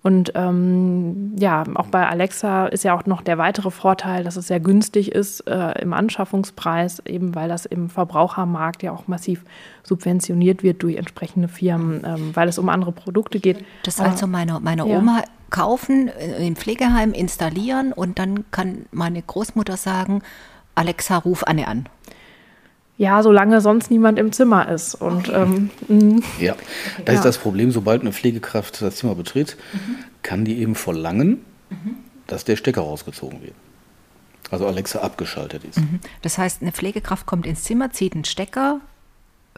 und 0.04 0.32
ähm, 0.34 1.34
ja, 1.38 1.64
auch 1.76 1.87
bei 1.87 2.06
Alexa 2.06 2.66
ist 2.66 2.84
ja 2.84 2.94
auch 2.94 3.06
noch 3.06 3.23
der 3.23 3.38
weitere 3.38 3.70
Vorteil, 3.70 4.23
dass 4.23 4.37
es 4.37 4.49
sehr 4.49 4.61
günstig 4.61 5.11
ist 5.11 5.40
äh, 5.49 5.80
im 5.80 5.94
Anschaffungspreis, 5.94 7.00
eben 7.06 7.34
weil 7.34 7.49
das 7.49 7.64
im 7.64 7.88
Verbrauchermarkt 7.88 8.82
ja 8.82 8.92
auch 8.92 9.08
massiv 9.08 9.46
subventioniert 9.82 10.62
wird 10.62 10.82
durch 10.82 10.96
entsprechende 10.96 11.49
Firmen, 11.49 12.02
ähm, 12.04 12.37
weil 12.37 12.49
es 12.49 12.58
um 12.58 12.68
andere 12.68 12.92
Produkte 12.92 13.40
geht. 13.40 13.64
Das 13.84 13.99
also 13.99 14.26
meine, 14.26 14.61
meine 14.61 14.84
Oma 14.84 15.20
ja. 15.20 15.25
kaufen, 15.49 16.08
äh, 16.08 16.46
im 16.46 16.54
Pflegeheim 16.54 17.14
installieren 17.14 17.94
und 17.94 18.18
dann 18.18 18.44
kann 18.50 18.84
meine 18.92 19.23
Großmutter 19.23 19.78
sagen, 19.78 20.20
Alexa, 20.75 21.16
ruf 21.16 21.44
Anne 21.46 21.66
an. 21.66 21.88
Ja, 22.96 23.22
solange 23.22 23.60
sonst 23.60 23.90
niemand 23.90 24.18
im 24.18 24.32
Zimmer 24.32 24.68
ist. 24.68 24.94
Und, 24.94 25.28
okay. 25.28 25.68
ähm, 25.88 26.22
ja, 26.38 26.54
das 27.04 27.06
ja. 27.06 27.12
ist 27.14 27.24
das 27.24 27.38
Problem, 27.38 27.70
sobald 27.72 28.02
eine 28.02 28.12
Pflegekraft 28.12 28.80
das 28.80 28.96
Zimmer 28.96 29.14
betritt, 29.14 29.56
mhm. 29.72 29.96
kann 30.22 30.44
die 30.44 30.58
eben 30.58 30.74
verlangen, 30.76 31.44
mhm. 31.70 31.96
dass 32.26 32.44
der 32.44 32.56
Stecker 32.56 32.82
rausgezogen 32.82 33.42
wird. 33.42 33.54
Also 34.50 34.66
Alexa 34.66 35.00
abgeschaltet 35.00 35.64
ist. 35.64 35.78
Mhm. 35.78 35.98
Das 36.22 36.38
heißt, 36.38 36.62
eine 36.62 36.70
Pflegekraft 36.70 37.26
kommt 37.26 37.46
ins 37.46 37.64
Zimmer, 37.64 37.90
zieht 37.90 38.14
einen 38.14 38.24
Stecker, 38.24 38.80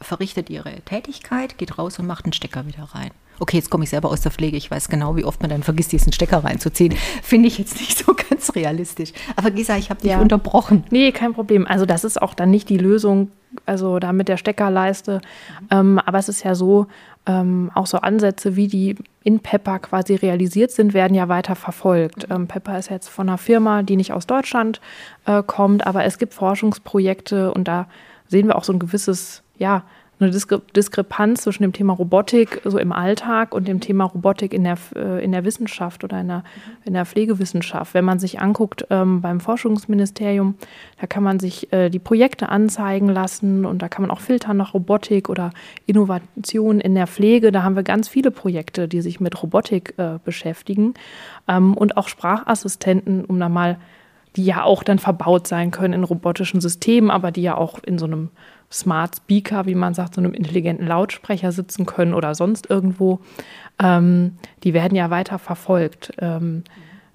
verrichtet 0.01 0.51
ihre 0.51 0.81
Tätigkeit, 0.83 1.59
geht 1.59 1.79
raus 1.79 1.99
und 1.99 2.07
macht 2.07 2.25
einen 2.25 2.33
Stecker 2.33 2.67
wieder 2.67 2.85
rein. 2.93 3.11
Okay, 3.39 3.59
jetzt 3.59 3.71
komme 3.71 3.85
ich 3.85 3.91
selber 3.91 4.11
aus 4.11 4.23
der 4.23 4.33
Pflege. 4.33 4.57
Ich 4.57 4.71
weiß 4.71 4.89
genau, 4.89 5.17
wie 5.17 5.25
oft 5.25 5.41
man 5.41 5.51
dann 5.51 5.63
vergisst, 5.63 5.93
diesen 5.93 6.13
Stecker 6.13 6.43
reinzuziehen. 6.43 6.95
Finde 7.23 7.49
ich 7.49 7.59
jetzt 7.59 7.79
nicht 7.79 7.99
so 7.99 8.15
ganz 8.31 8.55
realistisch. 8.55 9.13
Aber 9.37 9.51
Gisa, 9.51 9.77
ich 9.77 9.91
habe 9.91 10.01
dich 10.01 10.11
ja. 10.11 10.21
unterbrochen. 10.21 10.85
Nee, 10.91 11.13
kein 11.13 11.35
Problem. 11.35 11.67
Also 11.67 11.85
das 11.85 12.05
ist 12.05 12.21
auch 12.21 12.33
dann 12.35 12.51
nicht 12.51 12.69
die 12.71 12.79
Lösung, 12.79 13.31
also 13.67 13.99
da 13.99 14.13
mit 14.13 14.29
der 14.29 14.39
Steckerleiste. 14.39 15.21
Ähm, 15.71 15.99
aber 15.99 16.19
es 16.19 16.31
ist 16.31 16.45
ja 16.45 16.55
so, 16.55 16.87
ähm, 17.27 17.71
auch 17.75 17.87
so 17.87 17.99
Ansätze 17.99 18.57
wie 18.57 18.69
die 18.69 18.97
in 19.23 19.41
Pepper 19.41 19.81
quasi 19.81 20.15
realisiert 20.15 20.71
sind, 20.71 20.95
werden 20.95 21.15
ja 21.15 21.29
weiter 21.29 21.57
verfolgt. 21.57 22.29
Ähm, 22.31 22.47
Pepper 22.47 22.79
ist 22.79 22.89
jetzt 22.89 23.09
von 23.09 23.29
einer 23.29 23.39
Firma, 23.39 23.83
die 23.83 23.97
nicht 23.97 24.13
aus 24.13 24.27
Deutschland 24.27 24.81
äh, 25.27 25.43
kommt, 25.43 25.87
aber 25.87 26.05
es 26.05 26.19
gibt 26.19 26.33
Forschungsprojekte 26.33 27.53
und 27.53 27.69
da 27.69 27.89
sehen 28.29 28.47
wir 28.47 28.57
auch 28.57 28.65
so 28.65 28.73
ein 28.73 28.79
gewisses, 28.79 29.43
ja, 29.59 29.85
eine 30.19 30.31
Diskre 30.31 30.63
Diskrepanz 30.75 31.43
zwischen 31.43 31.63
dem 31.63 31.73
Thema 31.73 31.93
Robotik 31.93 32.63
so 32.65 32.79
im 32.79 32.93
Alltag 32.93 33.55
und 33.55 33.69
dem 33.69 33.81
Thema 33.81 34.05
Robotik 34.05 34.55
in 34.55 34.65
der, 34.65 34.79
äh, 34.95 35.23
in 35.23 35.33
der 35.33 35.45
Wissenschaft 35.45 36.05
oder 36.05 36.21
in 36.21 36.29
der, 36.29 36.45
in 36.85 36.95
der 36.95 37.05
Pflegewissenschaft. 37.05 37.93
Wenn 37.93 38.05
man 38.05 38.19
sich 38.19 38.41
anguckt 38.41 38.87
ähm, 38.89 39.21
beim 39.21 39.41
Forschungsministerium, 39.41 40.55
da 41.01 41.07
kann 41.07 41.23
man 41.23 41.39
sich 41.39 41.71
äh, 41.73 41.91
die 41.91 41.99
Projekte 41.99 42.49
anzeigen 42.49 43.09
lassen 43.09 43.67
und 43.67 43.83
da 43.83 43.89
kann 43.89 44.03
man 44.03 44.11
auch 44.11 44.21
filtern 44.21 44.57
nach 44.57 44.73
Robotik 44.73 45.29
oder 45.29 45.51
Innovation 45.85 46.81
in 46.81 46.95
der 46.95 47.07
Pflege. 47.07 47.53
Da 47.53 47.63
haben 47.63 47.77
wir 47.77 47.83
ganz 47.83 48.09
viele 48.09 48.31
Projekte, 48.31 48.89
die 48.89 49.03
sich 49.03 49.21
mit 49.21 49.43
Robotik 49.43 49.95
äh, 49.99 50.19
beschäftigen 50.25 50.95
ähm, 51.47 51.75
und 51.75 51.99
auch 51.99 52.09
Sprachassistenten, 52.09 53.25
um 53.27 53.39
da 53.39 53.51
mal 53.51 53.77
die 54.37 54.45
ja 54.45 54.65
auch 54.65 54.83
dann 54.83 54.99
verbaut 54.99 55.47
sein 55.47 55.71
können 55.71 55.95
in 55.95 56.05
robotischen 56.05 56.61
Systemen, 56.61 57.11
aber 57.11 57.31
die 57.31 57.41
ja 57.43 57.57
auch 57.57 57.79
in 57.83 57.99
so 57.99 58.05
einem 58.05 58.29
Smart 58.71 59.17
Speaker, 59.17 59.67
wie 59.67 59.75
man 59.75 59.95
sagt, 59.95 60.15
so 60.15 60.21
einem 60.21 60.35
intelligenten 60.35 60.87
Lautsprecher 60.87 61.53
sitzen 61.53 61.87
können 61.87 62.15
oder 62.15 62.35
sonst 62.35 62.69
irgendwo, 62.69 63.21
ähm, 63.79 64.33
die 64.65 64.75
werden 64.75 64.97
ja 64.97 65.11
weiter 65.11 65.39
verfolgt. 65.39 66.13
Ähm, 66.19 66.65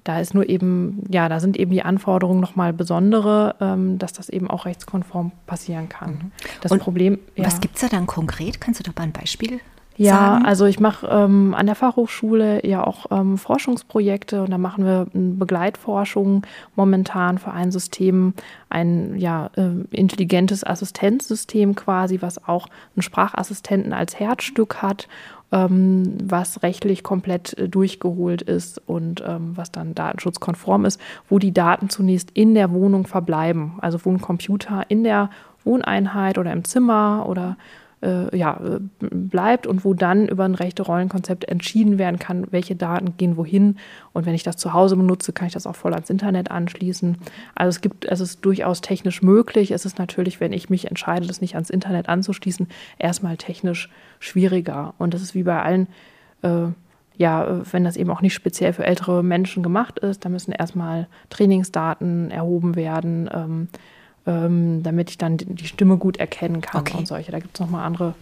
da 0.04 0.20
ist 0.20 0.34
nur 0.34 0.50
eben, 0.50 1.04
ja, 1.10 1.30
da 1.30 1.40
sind 1.40 1.58
eben 1.58 1.72
die 1.72 1.84
Anforderungen 1.84 2.40
nochmal 2.40 2.74
besondere, 2.74 3.56
ähm, 3.62 4.00
dass 4.00 4.14
das 4.14 4.30
eben 4.30 4.50
auch 4.50 4.66
rechtskonform 4.66 5.32
passieren 5.46 5.90
kann. 5.90 6.12
Mhm. 6.12 6.32
Das 6.62 6.72
Und 6.72 6.80
Problem. 6.80 7.20
Ja. 7.36 7.46
Was 7.46 7.60
gibt 7.60 7.76
es 7.76 7.82
da 7.82 7.88
dann 7.88 8.08
konkret? 8.08 8.60
Kannst 8.60 8.80
du 8.80 8.84
da 8.84 8.92
mal 8.96 9.04
ein 9.04 9.12
Beispiel 9.12 9.60
ja, 9.98 10.16
sagen? 10.16 10.46
also 10.46 10.66
ich 10.66 10.80
mache 10.80 11.08
ähm, 11.08 11.54
an 11.54 11.66
der 11.66 11.76
Fachhochschule 11.76 12.66
ja 12.66 12.86
auch 12.86 13.08
ähm, 13.12 13.38
Forschungsprojekte 13.38 14.44
und 14.44 14.52
da 14.52 14.58
machen 14.58 14.86
wir 14.86 15.08
Begleitforschung 15.14 16.46
momentan 16.76 17.38
für 17.38 17.52
ein 17.52 17.72
System, 17.72 18.34
ein 18.70 19.18
ja, 19.18 19.50
äh, 19.56 19.70
intelligentes 19.92 20.66
Assistenzsystem 20.66 21.76
quasi, 21.76 22.22
was 22.22 22.48
auch 22.48 22.68
einen 22.96 23.04
Sprachassistenten 23.04 23.94
als 23.94 24.20
Herzstück 24.20 24.82
hat 24.82 25.08
ähm, 25.52 26.18
was 26.24 26.64
rechtlich 26.64 27.04
komplett 27.04 27.58
äh, 27.58 27.68
durchgeholt 27.68 28.42
ist 28.42 28.82
und 28.88 29.24
ähm, 29.26 29.52
was 29.56 29.72
dann 29.72 29.94
datenschutzkonform 29.94 30.86
ist, 30.86 31.00
wo 31.30 31.40
die 31.40 31.54
Daten 31.54 31.90
zunächst 31.90 32.32
in 32.32 32.56
der 32.56 32.72
Wohnung 32.72 33.06
verbleiben. 33.06 33.74
Also 33.82 34.00
wo 34.04 34.12
ein 34.12 34.22
Computer 34.22 34.84
in 34.88 35.04
der 35.04 35.30
Wohneinheit 35.64 36.38
oder 36.38 36.52
im 36.52 36.64
Zimmer 36.64 37.26
oder 37.28 37.58
äh, 38.02 38.36
ja, 38.36 38.60
äh, 38.64 38.80
bleibt 39.00 39.68
und 39.68 39.86
wo 39.86 39.94
dann 39.94 40.28
über 40.28 40.44
ein 40.46 40.56
rechte 40.56 40.84
Rollenkonzept 40.84 41.46
entschieden 41.46 41.98
werden 41.98 42.20
kann, 42.20 42.48
welche 42.52 42.76
Daten 42.76 43.16
gehen 43.18 43.38
wohin. 43.38 43.78
Und 44.14 44.26
wenn 44.26 44.34
ich 44.34 44.44
das 44.44 44.58
zu 44.58 44.74
Hause 44.74 44.96
benutze, 44.96 45.34
kann 45.34 45.48
ich 45.48 45.54
das 45.54 45.68
auch 45.68 45.76
voll 45.76 45.94
ans 45.94 46.10
Internet 46.10 46.52
anschließen. 46.52 47.18
Also 47.56 47.70
es 47.70 47.82
gibt, 47.82 48.06
es 48.06 48.20
ist 48.20 48.44
durchaus 48.46 48.82
technisch 48.82 49.22
möglich. 49.22 49.72
Es 49.72 49.86
ist 49.86 50.00
natürlich, 50.00 50.40
wenn 50.40 50.54
ich 50.54 50.70
mich 50.70 50.88
entscheide, 50.88 51.28
das 51.28 51.42
nicht 51.42 51.56
ans 51.56 51.70
Internet 51.70 52.10
anzuschließen, 52.10 52.68
erstmal 52.98 53.38
technisch 53.38 53.90
schwieriger. 54.20 54.94
Und 54.98 55.14
das 55.14 55.22
ist 55.22 55.36
wie 55.36 55.44
bei 55.44 55.62
allen 55.62 55.88
äh, 56.42 56.68
ja, 57.18 57.62
wenn 57.72 57.84
das 57.84 57.98
eben 57.98 58.10
auch 58.10 58.22
nicht 58.22 58.34
speziell 58.34 58.74
für 58.74 58.86
ältere 58.86 59.22
Menschen 59.22 59.62
gemacht 59.62 60.00
ist, 60.00 60.26
da 60.26 60.30
müssen 60.30 60.54
erstmal 60.54 61.08
Trainingsdaten 61.30 62.32
erhoben 62.32 62.76
werden. 62.76 63.30
Ähm, 63.32 63.68
ähm, 64.26 64.84
damit 64.84 65.10
ich 65.10 65.18
dann 65.18 65.38
die 65.38 65.68
Stimme 65.68 65.98
gut 65.98 66.18
erkennen 66.18 66.62
kann 66.62 66.82
okay. 66.82 66.98
und 66.98 67.08
solche. 67.08 67.32
Da 67.32 67.40
gibt 67.40 67.56
es 67.56 67.60
nochmal 67.60 67.86
andere 67.86 68.16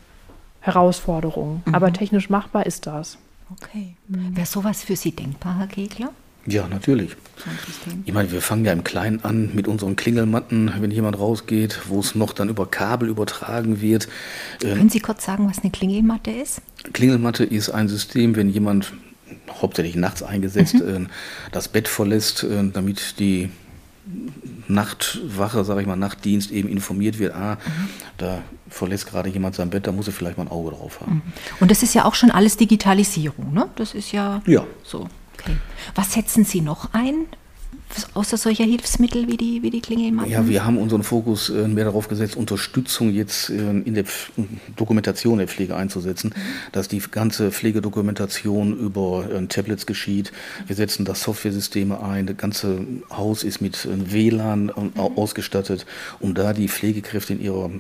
Herausforderungen. 0.62 1.64
Mhm. 1.66 1.76
Aber 1.76 1.92
technisch 1.94 2.30
machbar 2.30 2.66
ist 2.66 2.88
das. 2.88 3.18
Okay. 3.52 3.96
Mhm. 4.08 4.36
Wäre 4.36 4.46
sowas 4.46 4.84
für 4.84 4.96
Sie 4.96 5.12
denkbar, 5.12 5.58
Herr 5.58 5.68
Kegler? 5.68 6.12
Ja, 6.46 6.68
natürlich. 6.68 7.16
Ich 8.06 8.14
meine, 8.14 8.32
wir 8.32 8.42
fangen 8.42 8.66
ja 8.66 8.72
im 8.72 8.84
Kleinen 8.84 9.24
an 9.24 9.52
mit 9.54 9.68
unseren 9.68 9.96
Klingelmatten, 9.96 10.72
wenn 10.80 10.90
jemand 10.90 11.20
rausgeht, 11.20 11.82
wo 11.88 12.00
es 12.00 12.16
noch 12.16 12.34
dann 12.34 12.50
über 12.50 12.66
Kabel 12.66 13.10
übertragen 13.10 13.82
wird. 13.82 14.08
Ähm, 14.64 14.78
Können 14.78 14.90
Sie 14.90 15.00
kurz 15.00 15.26
sagen, 15.26 15.48
was 15.50 15.60
eine 15.60 15.70
Klingelmatte 15.70 16.32
ist? 16.32 16.62
Klingelmatte 16.94 17.44
ist 17.44 17.70
ein 17.70 17.88
System, 17.88 18.36
wenn 18.36 18.50
jemand 18.50 18.94
hauptsächlich 19.62 19.96
nachts 19.96 20.24
eingesetzt 20.24 20.76
mhm. 20.76 21.06
äh, 21.06 21.08
das 21.52 21.68
Bett 21.68 21.88
verlässt, 21.88 22.44
äh, 22.44 22.70
damit 22.72 23.20
die 23.20 23.50
Nachtwache, 24.70 25.66
sage 25.66 25.82
ich 25.82 25.88
mal, 25.88 25.96
Nachtdienst 25.96 26.52
eben 26.52 26.70
informiert 26.70 27.20
wird, 27.20 27.34
ah, 27.34 27.56
mhm. 27.56 27.90
da 28.18 28.42
verlässt 28.70 29.08
gerade 29.08 29.30
jemand 29.30 29.56
sein 29.56 29.70
Bett, 29.70 29.88
da 29.88 29.92
muss 29.92 30.08
er 30.08 30.14
vielleicht 30.14 30.38
mal 30.38 30.44
ein 30.46 30.52
Auge 30.52 30.72
drauf 30.72 31.02
haben. 31.02 31.16
Mhm. 31.16 31.22
Und 31.60 31.72
das 31.72 31.84
ist 31.84 31.96
ja 31.96 32.06
auch 32.06 32.16
schon 32.16 32.32
alles 32.32 32.56
Digitalisierung, 32.56 33.52
ne? 33.54 33.68
Das 33.76 33.94
ist 33.94 34.12
ja, 34.12 34.42
ja. 34.46 34.64
so. 34.84 35.10
Okay. 35.34 35.56
Was 35.96 36.14
setzen 36.14 36.46
Sie 36.46 36.62
noch 36.62 36.94
ein 36.94 37.26
außer 38.14 38.38
solcher 38.38 38.64
Hilfsmittel 38.64 39.28
wie 39.28 39.38
die, 39.38 39.64
wie 39.64 39.70
die 39.70 39.82
Klingelmatten? 39.82 40.32
Ja, 40.32 40.48
wir 40.48 40.66
haben 40.66 40.78
unseren 40.78 41.04
Fokus 41.04 41.50
äh, 41.50 41.68
mehr 41.68 41.86
darauf 41.86 42.08
gesetzt, 42.08 42.36
Unterstützung 42.36 43.12
jetzt 43.12 43.50
äh, 43.50 43.56
in 43.56 43.94
der 43.94 44.06
Dokumentation 44.76 45.38
der 45.40 45.48
Pflege 45.48 45.76
einzusetzen, 45.76 46.34
dass 46.72 46.88
die 46.88 47.00
ganze 47.00 47.52
Pflegedokumentation 47.52 48.78
über 48.78 49.30
äh, 49.32 49.46
Tablets 49.48 49.86
geschieht. 49.86 50.32
Wir 50.68 50.76
setzen 50.76 51.06
da 51.06 51.16
Softwaresysteme 51.16 52.02
ein, 52.02 52.28
das 52.28 52.38
ganze 52.38 52.86
Haus 53.10 53.44
ist 53.44 53.62
mit 53.62 53.88
WLAN 53.90 54.72
mhm. 54.76 54.92
ausgestattet, 54.96 55.86
um 56.20 56.34
da 56.34 56.54
die 56.54 56.68
Pflegekräfte 56.68 57.34
in 57.34 57.42
ihrer 57.42 57.72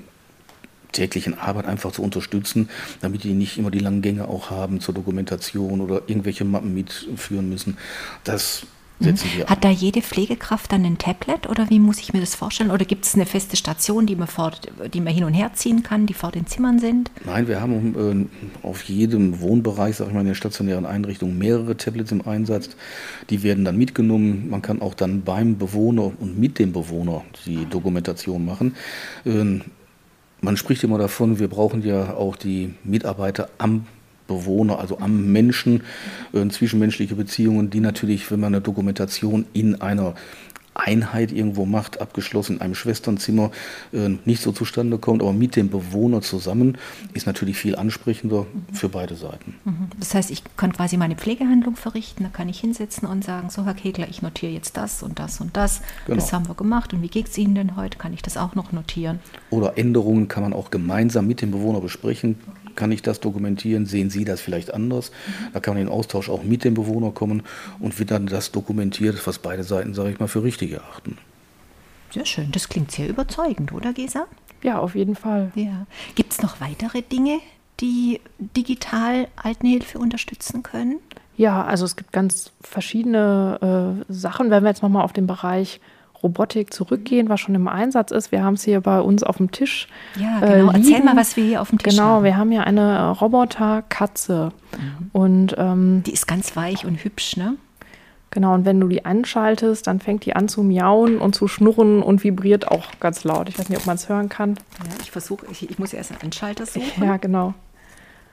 täglichen 0.91 1.37
Arbeit 1.37 1.65
einfach 1.65 1.91
zu 1.91 2.01
unterstützen, 2.01 2.69
damit 3.01 3.23
die 3.23 3.33
nicht 3.33 3.59
immer 3.59 3.69
die 3.69 3.79
langen 3.79 4.01
Gänge 4.01 4.27
auch 4.27 4.49
haben 4.49 4.79
zur 4.81 4.95
Dokumentation 4.95 5.81
oder 5.81 6.01
irgendwelche 6.07 6.45
Mappen 6.45 6.73
mitführen 6.73 7.47
müssen. 7.47 7.77
Das 8.23 8.65
setzen 8.99 9.29
wir 9.35 9.45
Hat 9.45 9.63
da 9.63 9.69
jede 9.69 10.01
Pflegekraft 10.01 10.71
dann 10.71 10.85
ein 10.85 10.97
Tablet 10.97 11.47
oder 11.47 11.69
wie 11.69 11.79
muss 11.79 11.99
ich 11.99 12.13
mir 12.13 12.19
das 12.19 12.35
vorstellen? 12.35 12.71
Oder 12.71 12.85
gibt 12.85 13.05
es 13.05 13.15
eine 13.15 13.25
feste 13.25 13.55
Station, 13.55 14.05
die 14.05 14.15
man, 14.15 14.27
vor, 14.27 14.51
die 14.93 15.01
man 15.01 15.13
hin 15.13 15.23
und 15.23 15.33
her 15.33 15.51
ziehen 15.53 15.83
kann, 15.83 16.05
die 16.05 16.13
vor 16.13 16.31
den 16.31 16.47
Zimmern 16.47 16.79
sind? 16.79 17.11
Nein, 17.25 17.47
wir 17.47 17.61
haben 17.61 18.29
äh, 18.63 18.65
auf 18.67 18.83
jedem 18.83 19.39
Wohnbereich, 19.41 19.95
sag 19.95 20.07
ich 20.07 20.13
mal, 20.13 20.21
in 20.21 20.27
der 20.27 20.35
stationären 20.35 20.85
Einrichtung 20.85 21.37
mehrere 21.37 21.77
Tablets 21.77 22.11
im 22.11 22.27
Einsatz. 22.27 22.69
Die 23.29 23.43
werden 23.43 23.65
dann 23.65 23.77
mitgenommen. 23.77 24.49
Man 24.49 24.61
kann 24.61 24.81
auch 24.81 24.93
dann 24.93 25.23
beim 25.23 25.57
Bewohner 25.57 26.11
und 26.19 26.39
mit 26.39 26.59
dem 26.59 26.73
Bewohner 26.73 27.23
die 27.45 27.65
Dokumentation 27.65 28.45
machen. 28.45 28.75
Ähm, 29.25 29.61
man 30.41 30.55
spricht 30.55 30.83
immer 30.83 30.97
davon, 30.97 31.39
wir 31.39 31.49
brauchen 31.49 31.83
ja 31.83 32.13
auch 32.13 32.35
die 32.35 32.73
Mitarbeiter 32.83 33.49
am 33.57 33.85
Bewohner, 34.29 34.79
also 34.79 34.99
am 34.99 35.31
Menschen, 35.33 35.81
äh, 36.31 36.47
zwischenmenschliche 36.47 37.15
Beziehungen, 37.15 37.69
die 37.69 37.81
natürlich, 37.81 38.31
wenn 38.31 38.39
man 38.39 38.53
eine 38.53 38.61
Dokumentation 38.61 39.45
in 39.51 39.81
einer 39.81 40.15
Einheit 40.79 41.31
irgendwo 41.31 41.65
macht, 41.65 42.01
abgeschlossen 42.01 42.57
in 42.57 42.61
einem 42.61 42.75
Schwesternzimmer, 42.75 43.51
äh, 43.91 44.09
nicht 44.25 44.41
so 44.41 44.51
zustande 44.51 44.97
kommt, 44.97 45.21
aber 45.21 45.33
mit 45.33 45.55
dem 45.55 45.69
Bewohner 45.69 46.21
zusammen 46.21 46.77
ist 47.13 47.27
natürlich 47.27 47.57
viel 47.57 47.75
ansprechender 47.75 48.45
für 48.71 48.89
beide 48.89 49.15
Seiten. 49.15 49.55
Mhm. 49.65 49.89
Das 49.99 50.13
heißt, 50.15 50.31
ich 50.31 50.43
kann 50.57 50.73
quasi 50.73 50.97
meine 50.97 51.15
Pflegehandlung 51.15 51.75
verrichten, 51.75 52.23
da 52.23 52.29
kann 52.29 52.49
ich 52.49 52.59
hinsetzen 52.59 53.07
und 53.07 53.23
sagen, 53.23 53.49
so 53.49 53.65
Herr 53.65 53.73
Kegler, 53.73 54.07
ich 54.09 54.21
notiere 54.21 54.51
jetzt 54.51 54.77
das 54.77 55.03
und 55.03 55.19
das 55.19 55.41
und 55.41 55.55
das, 55.57 55.81
genau. 56.05 56.15
das 56.15 56.31
haben 56.31 56.47
wir 56.47 56.55
gemacht 56.55 56.93
und 56.93 57.01
wie 57.01 57.09
geht 57.09 57.27
es 57.27 57.37
Ihnen 57.37 57.55
denn 57.55 57.75
heute, 57.75 57.97
kann 57.97 58.13
ich 58.13 58.21
das 58.21 58.37
auch 58.37 58.55
noch 58.55 58.71
notieren? 58.71 59.19
Oder 59.49 59.77
Änderungen 59.77 60.27
kann 60.27 60.43
man 60.43 60.53
auch 60.53 60.71
gemeinsam 60.71 61.27
mit 61.27 61.41
dem 61.41 61.51
Bewohner 61.51 61.81
besprechen 61.81 62.37
kann 62.79 62.91
ich 62.93 63.01
das 63.01 63.19
dokumentieren? 63.19 63.85
Sehen 63.85 64.09
Sie 64.09 64.23
das 64.23 64.39
vielleicht 64.39 64.73
anders? 64.73 65.11
Mhm. 65.11 65.53
Da 65.53 65.59
kann 65.59 65.75
man 65.75 65.81
in 65.81 65.87
den 65.87 65.93
Austausch 65.93 66.29
auch 66.29 66.43
mit 66.43 66.63
dem 66.63 66.73
Bewohner 66.73 67.11
kommen 67.11 67.43
und 67.79 67.99
wird 67.99 68.09
dann 68.09 68.25
das 68.25 68.51
dokumentiert, 68.51 69.27
was 69.27 69.37
beide 69.37 69.63
Seiten, 69.63 69.93
sage 69.93 70.11
ich 70.11 70.19
mal, 70.19 70.27
für 70.27 70.43
richtig 70.43 70.71
erachten. 70.71 71.17
Sehr 72.11 72.25
schön. 72.25 72.51
Das 72.51 72.69
klingt 72.69 72.91
sehr 72.91 73.09
überzeugend, 73.09 73.73
oder 73.73 73.91
Gesa? 73.93 74.27
Ja, 74.63 74.79
auf 74.79 74.95
jeden 74.95 75.15
Fall. 75.15 75.51
Ja. 75.55 75.85
Gibt 76.15 76.31
es 76.31 76.41
noch 76.41 76.61
weitere 76.61 77.01
Dinge, 77.01 77.39
die 77.81 78.21
digital 78.39 79.27
Altenhilfe 79.35 79.99
unterstützen 79.99 80.63
können? 80.63 80.99
Ja, 81.35 81.63
also 81.63 81.85
es 81.85 81.97
gibt 81.97 82.13
ganz 82.13 82.51
verschiedene 82.61 83.97
äh, 84.09 84.11
Sachen. 84.11 84.51
Wenn 84.51 84.63
wir 84.63 84.69
jetzt 84.69 84.83
nochmal 84.83 85.03
auf 85.03 85.13
den 85.13 85.27
Bereich 85.27 85.79
Robotik 86.21 86.73
zurückgehen, 86.73 87.29
was 87.29 87.39
schon 87.39 87.55
im 87.55 87.67
Einsatz 87.67 88.11
ist. 88.11 88.31
Wir 88.31 88.43
haben 88.43 88.55
es 88.55 88.63
hier 88.63 88.81
bei 88.81 88.99
uns 88.99 89.23
auf 89.23 89.37
dem 89.37 89.51
Tisch. 89.51 89.87
Ja, 90.19 90.39
genau. 90.39 90.71
Äh, 90.71 90.75
Erzähl 90.75 91.03
mal, 91.03 91.15
was 91.15 91.37
wir 91.37 91.43
hier 91.43 91.61
auf 91.61 91.69
dem 91.69 91.79
Tisch 91.79 91.93
genau, 91.93 92.03
haben. 92.03 92.15
Genau, 92.15 92.23
wir 92.23 92.37
haben 92.37 92.51
hier 92.51 92.63
eine 92.65 93.11
Roboterkatze. 93.11 94.51
Mhm. 94.71 95.09
Und, 95.13 95.55
ähm, 95.57 96.03
die 96.05 96.11
ist 96.11 96.27
ganz 96.27 96.55
weich 96.55 96.85
und 96.85 97.03
hübsch, 97.03 97.37
ne? 97.37 97.55
Genau, 98.31 98.53
und 98.53 98.65
wenn 98.65 98.79
du 98.79 98.87
die 98.87 99.05
anschaltest, 99.05 99.87
dann 99.87 99.99
fängt 99.99 100.25
die 100.25 100.35
an 100.35 100.47
zu 100.47 100.61
miauen 100.61 101.17
und 101.17 101.33
zu 101.33 101.47
schnurren 101.47 102.03
und 102.03 102.23
vibriert 102.23 102.67
auch 102.67 102.85
ganz 102.99 103.23
laut. 103.23 103.49
Ich 103.49 103.57
weiß 103.57 103.69
nicht, 103.69 103.79
ob 103.79 103.87
man 103.87 103.95
es 103.95 104.07
hören 104.07 104.29
kann. 104.29 104.55
Ja, 104.77 104.91
ich 105.01 105.09
versuche, 105.09 105.47
ich, 105.51 105.67
ich, 105.67 105.79
muss 105.79 105.93
erst 105.93 106.11
einen 106.11 106.21
Anschalter 106.21 106.67
suchen. 106.67 107.03
Ja, 107.03 107.17
genau. 107.17 107.55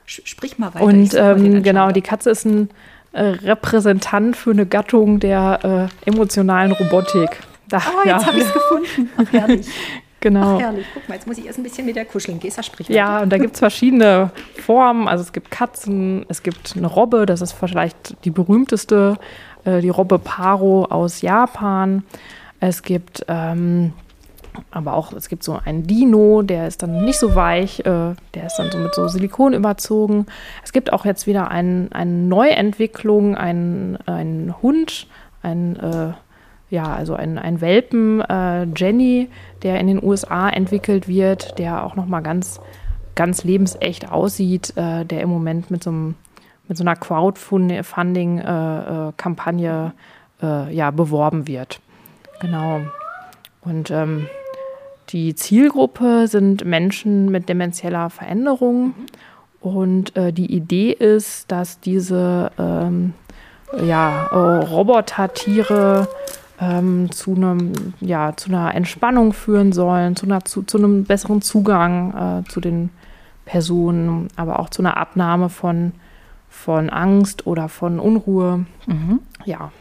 Sprich 0.05 0.59
mal 0.59 0.73
weiter. 0.73 0.85
Und 0.85 1.13
ähm, 1.15 1.63
genau, 1.63 1.91
die 1.91 2.01
Katze 2.01 2.29
ist 2.29 2.45
ein 2.45 2.69
äh, 3.11 3.23
Repräsentant 3.23 4.37
für 4.37 4.51
eine 4.51 4.67
Gattung 4.67 5.19
der 5.19 5.89
äh, 6.05 6.09
emotionalen 6.09 6.71
Robotik. 6.73 7.41
Da, 7.69 7.77
oh, 7.77 8.07
jetzt 8.07 8.21
ja. 8.21 8.25
habe 8.25 8.37
ich 8.37 8.45
es 8.45 8.53
gefunden. 8.53 9.09
Ach, 9.17 9.25
herrlich. 9.31 9.67
Genau. 10.19 10.55
Ach, 10.55 10.61
herrlich. 10.61 10.85
Guck 10.93 11.07
mal, 11.09 11.15
jetzt 11.15 11.27
muss 11.27 11.37
ich 11.37 11.45
erst 11.45 11.59
ein 11.59 11.63
bisschen 11.63 11.85
mit 11.85 11.95
der 11.95 12.05
kuscheln. 12.05 12.39
Gesa 12.39 12.63
spricht 12.63 12.89
Ja, 12.89 13.21
und 13.21 13.29
da 13.29 13.37
gibt 13.37 13.53
es 13.53 13.59
verschiedene 13.59 14.31
Formen. 14.65 15.07
Also 15.07 15.23
es 15.23 15.31
gibt 15.31 15.51
Katzen, 15.51 16.25
es 16.29 16.43
gibt 16.43 16.75
eine 16.75 16.87
Robbe, 16.87 17.25
das 17.25 17.41
ist 17.41 17.53
vielleicht 17.53 18.23
die 18.25 18.31
berühmteste, 18.31 19.17
äh, 19.65 19.81
die 19.81 19.89
Robbe 19.89 20.19
Paro 20.19 20.85
aus 20.85 21.21
Japan. 21.21 22.03
Es 22.59 22.81
gibt 22.81 23.25
ähm, 23.27 23.93
aber 24.71 24.93
auch, 24.93 25.13
es 25.13 25.29
gibt 25.29 25.43
so 25.43 25.59
einen 25.63 25.85
Dino, 25.85 26.41
der 26.41 26.67
ist 26.67 26.81
dann 26.81 27.05
nicht 27.05 27.19
so 27.19 27.35
weich, 27.35 27.79
äh, 27.81 27.83
der 28.33 28.45
ist 28.45 28.57
dann 28.57 28.71
so 28.71 28.77
mit 28.77 28.93
so 28.95 29.07
Silikon 29.07 29.53
überzogen. 29.53 30.25
Es 30.63 30.71
gibt 30.71 30.91
auch 30.93 31.05
jetzt 31.05 31.27
wieder 31.27 31.49
ein, 31.49 31.91
eine 31.91 32.11
Neuentwicklung, 32.11 33.35
einen, 33.35 33.97
einen 34.05 34.55
Hund, 34.61 35.07
ein, 35.41 35.75
äh, 35.75 36.13
ja, 36.69 36.83
also 36.83 37.15
ein, 37.15 37.37
ein 37.37 37.61
Welpen, 37.61 38.19
äh, 38.21 38.63
Jenny, 38.75 39.29
der 39.63 39.79
in 39.79 39.87
den 39.87 40.03
USA 40.03 40.49
entwickelt 40.49 41.07
wird, 41.07 41.57
der 41.59 41.85
auch 41.85 41.95
nochmal 41.95 42.21
ganz, 42.21 42.59
ganz 43.15 43.45
lebensecht 43.45 44.11
aussieht, 44.11 44.75
äh, 44.75 45.05
der 45.05 45.21
im 45.21 45.29
Moment 45.29 45.71
mit 45.71 45.81
so, 45.83 45.91
einem, 45.91 46.15
mit 46.67 46.77
so 46.77 46.83
einer 46.83 46.97
Crowdfunding-Kampagne 46.97 49.93
äh, 50.41 50.75
ja, 50.75 50.91
beworben 50.91 51.47
wird. 51.47 51.79
Genau. 52.41 52.81
Und 53.61 53.89
ähm, 53.91 54.27
die 55.09 55.35
Zielgruppe 55.35 56.27
sind 56.27 56.65
Menschen 56.65 57.31
mit 57.31 57.47
demenzieller 57.47 58.09
Veränderung. 58.09 58.93
Und 59.61 60.17
äh, 60.17 60.33
die 60.33 60.53
Idee 60.53 60.91
ist, 60.91 61.49
dass 61.51 61.79
diese 61.79 62.51
ähm, 62.59 63.13
ja, 63.85 64.27
äh, 64.27 64.65
Robotertiere 64.65 66.07
ähm, 66.59 67.11
zu, 67.11 67.35
einem, 67.35 67.93
ja, 67.99 68.35
zu 68.35 68.49
einer 68.49 68.73
Entspannung 68.73 69.33
führen 69.33 69.71
sollen, 69.71 70.15
zu, 70.15 70.25
einer, 70.25 70.43
zu, 70.45 70.63
zu 70.63 70.77
einem 70.77 71.03
besseren 71.03 71.41
Zugang 71.41 72.43
äh, 72.45 72.49
zu 72.49 72.61
den 72.61 72.89
Personen, 73.45 74.27
aber 74.35 74.59
auch 74.59 74.69
zu 74.69 74.81
einer 74.81 74.97
Abnahme 74.97 75.49
von, 75.49 75.93
von 76.49 76.89
Angst 76.89 77.47
oder 77.47 77.69
von 77.69 77.99
Unruhe. 77.99 78.65
Mhm. 78.87 79.19
Ja, 79.45 79.71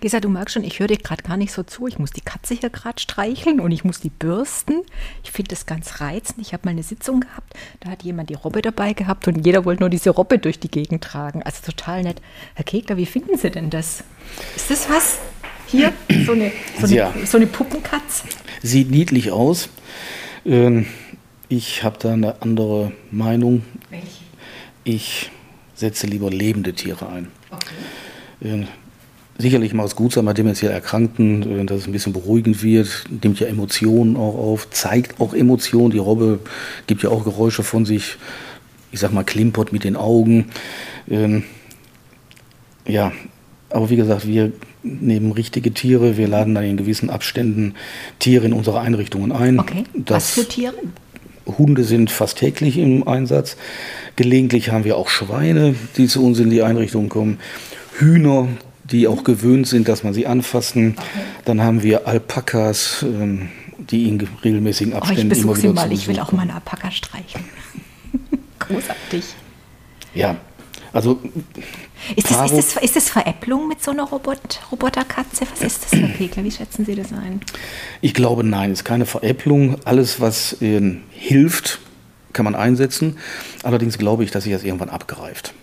Gesa, 0.00 0.20
du 0.20 0.28
merkst 0.28 0.54
schon, 0.54 0.64
ich 0.64 0.80
höre 0.80 0.88
dir 0.88 0.96
gerade 0.96 1.22
gar 1.22 1.36
nicht 1.36 1.52
so 1.52 1.62
zu. 1.62 1.86
Ich 1.86 1.98
muss 1.98 2.10
die 2.10 2.20
Katze 2.20 2.54
hier 2.54 2.70
gerade 2.70 3.00
streicheln 3.00 3.60
und 3.60 3.70
ich 3.70 3.84
muss 3.84 4.00
die 4.00 4.10
bürsten. 4.10 4.82
Ich 5.22 5.32
finde 5.32 5.50
das 5.50 5.66
ganz 5.66 6.00
reizend. 6.00 6.40
Ich 6.40 6.52
habe 6.52 6.62
mal 6.64 6.72
eine 6.72 6.82
Sitzung 6.82 7.20
gehabt, 7.20 7.54
da 7.80 7.90
hat 7.90 8.02
jemand 8.02 8.30
die 8.30 8.34
Robbe 8.34 8.62
dabei 8.62 8.92
gehabt 8.92 9.28
und 9.28 9.46
jeder 9.46 9.64
wollte 9.64 9.82
nur 9.82 9.90
diese 9.90 10.10
Robbe 10.10 10.38
durch 10.38 10.58
die 10.58 10.70
Gegend 10.70 11.04
tragen. 11.04 11.42
Also 11.42 11.62
total 11.64 12.02
nett. 12.02 12.20
Herr 12.54 12.64
Kegler, 12.64 12.96
wie 12.96 13.06
finden 13.06 13.36
Sie 13.36 13.50
denn 13.50 13.70
das? 13.70 14.04
Ist 14.56 14.70
das 14.70 14.90
was? 14.90 15.18
Hier, 15.66 15.92
so 16.24 16.32
eine, 16.32 16.52
so 16.80 16.86
eine, 16.86 16.94
Ja. 16.94 17.12
so 17.24 17.36
eine 17.38 17.46
Puppenkatze? 17.46 18.24
Sieht 18.62 18.90
niedlich 18.90 19.30
aus. 19.30 19.68
Ähm, 20.44 20.86
Ich 21.48 21.84
habe 21.84 21.96
da 22.00 22.12
eine 22.12 22.42
andere 22.42 22.90
Meinung. 23.12 23.62
Welche? 23.90 24.06
Ich 24.82 25.30
setze 25.76 26.06
lieber 26.08 26.28
lebende 26.30 26.72
Tiere 26.72 27.08
ein. 27.08 27.28
Okay. 27.50 28.62
Äh, 28.62 28.66
Sicherlich 29.38 29.74
mal 29.74 29.82
aus 29.82 29.94
Gutsamer 29.96 30.32
demenziell 30.32 30.72
Erkrankten, 30.72 31.60
äh, 31.60 31.64
dass 31.66 31.82
es 31.82 31.86
ein 31.86 31.92
bisschen 31.92 32.14
beruhigend 32.14 32.62
wird, 32.62 33.04
nimmt 33.22 33.38
ja 33.38 33.46
Emotionen 33.48 34.16
auch 34.16 34.34
auf, 34.34 34.70
zeigt 34.70 35.20
auch 35.20 35.34
Emotionen. 35.34 35.90
Die 35.90 35.98
Robbe 35.98 36.40
gibt 36.86 37.02
ja 37.02 37.10
auch 37.10 37.22
Geräusche 37.22 37.62
von 37.62 37.84
sich, 37.84 38.16
ich 38.92 39.00
sag 39.00 39.12
mal, 39.12 39.24
klimpert 39.24 39.72
mit 39.74 39.84
den 39.84 39.94
Augen. 39.94 40.46
Ähm, 41.08 41.44
ja, 42.88 43.12
aber 43.70 43.90
wie 43.90 43.96
gesagt, 43.96 44.26
wir 44.26 44.52
nehmen 44.86 45.32
richtige 45.32 45.72
Tiere, 45.72 46.16
wir 46.16 46.28
laden 46.28 46.54
dann 46.54 46.64
in 46.64 46.76
gewissen 46.76 47.10
Abständen 47.10 47.74
Tiere 48.18 48.46
in 48.46 48.52
unsere 48.52 48.80
Einrichtungen 48.80 49.32
ein. 49.32 49.58
Okay. 49.58 49.84
Was 49.94 50.30
für 50.30 50.46
Tiere? 50.46 50.74
Hunde 51.46 51.84
sind 51.84 52.10
fast 52.10 52.38
täglich 52.38 52.76
im 52.78 53.06
Einsatz. 53.06 53.56
Gelegentlich 54.16 54.70
haben 54.70 54.84
wir 54.84 54.96
auch 54.96 55.08
Schweine, 55.08 55.74
die 55.96 56.08
zu 56.08 56.24
uns 56.24 56.40
in 56.40 56.50
die 56.50 56.62
Einrichtung 56.62 57.08
kommen. 57.08 57.38
Hühner, 57.98 58.48
die 58.84 59.06
auch 59.06 59.24
gewöhnt 59.24 59.66
sind, 59.66 59.88
dass 59.88 60.02
man 60.02 60.14
sie 60.14 60.26
anfassen. 60.26 60.96
Dann 61.44 61.62
haben 61.62 61.82
wir 61.82 62.06
Alpakas, 62.06 63.04
ähm, 63.04 63.48
die 63.78 64.08
in 64.08 64.28
regelmäßigen 64.42 64.92
Oh, 64.92 64.96
ich 64.96 65.02
Abständen 65.02 65.32
immer 65.32 65.52
besuche 65.52 65.56
sie 65.56 65.62
wieder 65.64 65.74
mal. 65.74 65.92
Ich 65.92 66.08
will 66.08 66.18
auch 66.20 66.32
mal 66.32 66.42
einen 66.42 66.50
Alpaka 66.52 66.90
streicheln. 66.90 67.44
Großartig. 68.58 69.24
Ja, 70.14 70.36
also 70.92 71.20
Ist 72.14 72.30
das, 72.30 72.52
ist, 72.52 72.76
das, 72.76 72.82
ist 72.82 72.96
das 72.96 73.08
Veräpplung 73.08 73.66
mit 73.68 73.82
so 73.82 73.90
einer 73.90 74.04
Robot 74.04 74.60
Roboterkatze? 74.70 75.46
Was 75.50 75.62
ist 75.62 75.84
das, 75.84 76.00
Herr 76.00 76.08
Pegler? 76.08 76.44
Wie 76.44 76.50
schätzen 76.50 76.84
Sie 76.84 76.94
das 76.94 77.12
ein? 77.12 77.40
Ich 78.00 78.14
glaube, 78.14 78.44
nein, 78.44 78.70
es 78.70 78.80
ist 78.80 78.84
keine 78.84 79.06
Veräpplung. 79.06 79.76
Alles, 79.84 80.20
was 80.20 80.56
ähm, 80.60 81.02
hilft, 81.10 81.80
kann 82.32 82.44
man 82.44 82.54
einsetzen. 82.54 83.16
Allerdings 83.62 83.98
glaube 83.98 84.22
ich, 84.22 84.30
dass 84.30 84.44
sich 84.44 84.52
das 84.52 84.62
irgendwann 84.62 84.90
abgreift. 84.90 85.54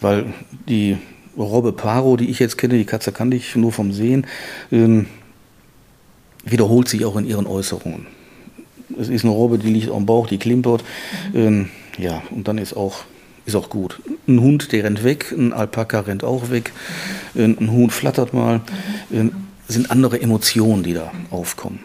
Weil 0.00 0.32
die 0.68 0.96
Robbe 1.36 1.72
Paro, 1.72 2.16
die 2.16 2.30
ich 2.30 2.38
jetzt 2.38 2.56
kenne, 2.56 2.78
die 2.78 2.84
Katze 2.84 3.12
kannte 3.12 3.36
ich 3.36 3.54
nur 3.56 3.72
vom 3.72 3.92
Sehen, 3.92 4.26
ähm, 4.72 5.06
wiederholt 6.44 6.88
sich 6.88 7.04
auch 7.04 7.16
in 7.16 7.26
ihren 7.26 7.46
Äußerungen. 7.46 8.06
Es 8.98 9.08
ist 9.08 9.24
eine 9.24 9.32
Robbe, 9.32 9.58
die 9.58 9.72
liegt 9.72 9.90
am 9.90 10.06
Bauch, 10.06 10.26
die 10.26 10.38
klimpert. 10.38 10.82
Ähm, 11.34 11.68
ja, 11.98 12.22
und 12.30 12.48
dann 12.48 12.58
ist 12.58 12.76
auch, 12.76 13.04
ist 13.48 13.54
auch 13.54 13.70
gut. 13.70 14.00
Ein 14.28 14.40
Hund, 14.40 14.72
der 14.72 14.84
rennt 14.84 15.02
weg, 15.02 15.32
ein 15.32 15.52
Alpaka 15.52 16.00
rennt 16.00 16.22
auch 16.22 16.50
weg, 16.50 16.72
ein 17.34 17.70
Huhn 17.72 17.90
flattert 17.90 18.32
mal. 18.34 18.60
Ähm, 19.10 19.32
sind 19.66 19.90
andere 19.90 20.20
Emotionen, 20.20 20.82
die 20.82 20.94
da 20.94 21.10
aufkommen. 21.30 21.80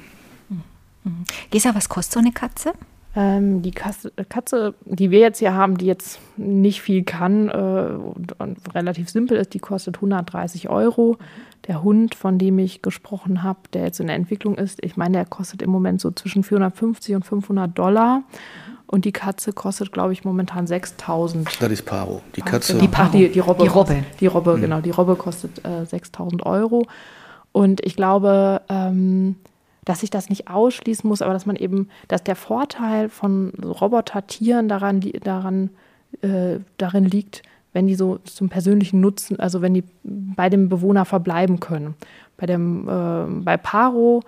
Gesa, 1.51 1.75
was 1.75 1.89
kostet 1.89 2.13
so 2.13 2.19
eine 2.19 2.31
Katze? 2.31 2.73
Ähm, 3.15 3.61
die 3.61 3.71
Katze, 3.71 4.11
Katze, 4.29 4.73
die 4.85 5.11
wir 5.11 5.19
jetzt 5.19 5.39
hier 5.39 5.53
haben, 5.53 5.77
die 5.77 5.85
jetzt 5.85 6.19
nicht 6.37 6.81
viel 6.81 7.03
kann 7.03 7.49
äh, 7.49 7.51
und, 7.51 8.39
und 8.39 8.57
relativ 8.73 9.09
simpel 9.09 9.37
ist, 9.37 9.53
die 9.53 9.59
kostet 9.59 9.95
130 9.95 10.69
Euro. 10.69 11.17
Der 11.67 11.83
Hund, 11.83 12.15
von 12.15 12.39
dem 12.39 12.57
ich 12.59 12.81
gesprochen 12.81 13.43
habe, 13.43 13.59
der 13.73 13.83
jetzt 13.83 13.99
in 13.99 14.07
der 14.07 14.15
Entwicklung 14.15 14.55
ist, 14.55 14.83
ich 14.83 14.97
meine, 14.97 15.17
der 15.17 15.25
kostet 15.25 15.61
im 15.61 15.69
Moment 15.69 16.01
so 16.01 16.11
zwischen 16.11 16.43
450 16.43 17.15
und 17.15 17.25
500 17.25 17.77
Dollar. 17.77 18.23
Und 18.93 19.05
die 19.05 19.11
Katze 19.11 19.53
kostet, 19.53 19.91
glaube 19.91 20.13
ich, 20.13 20.23
momentan 20.23 20.67
6000. 20.67 21.59
Das 21.59 21.71
ist 21.71 21.83
Paro. 21.83 22.21
Die 22.35 22.41
Katze. 22.41 22.77
Die 22.77 22.87
Ach, 22.93 23.09
die, 23.09 23.27
die 23.27 23.39
Robbe. 23.39 23.63
Die 23.63 23.67
Robbe. 23.67 24.03
Die 24.19 24.27
Robbe, 24.27 24.59
genau. 24.59 24.81
Die 24.81 24.91
Robbe 24.91 25.15
kostet 25.15 25.65
äh, 25.65 25.83
6000 25.83 26.45
Euro. 26.45 26.85
Und 27.51 27.83
ich 27.83 27.95
glaube, 27.95 28.61
ähm, 28.69 29.37
dass 29.83 30.03
ich 30.03 30.11
das 30.11 30.29
nicht 30.29 30.47
ausschließen 30.47 31.09
muss, 31.09 31.23
aber 31.23 31.33
dass 31.33 31.47
man 31.47 31.55
eben, 31.55 31.89
dass 32.07 32.23
der 32.23 32.35
Vorteil 32.35 33.09
von 33.09 33.49
Robotertieren 33.63 34.69
daran, 34.69 34.99
daran, 35.23 35.71
äh, 36.21 36.59
darin 36.77 37.05
liegt, 37.05 37.41
wenn 37.71 37.87
die 37.87 37.95
so 37.95 38.19
zum 38.25 38.49
persönlichen 38.49 39.01
Nutzen, 39.01 39.39
also 39.39 39.63
wenn 39.63 39.73
die 39.73 39.85
bei 40.03 40.51
dem 40.51 40.69
Bewohner 40.69 41.05
verbleiben 41.05 41.59
können. 41.59 41.95
Bei 42.37 42.45
dem, 42.45 42.87
äh, 42.87 43.43
bei 43.43 43.57
Paro, 43.57 44.21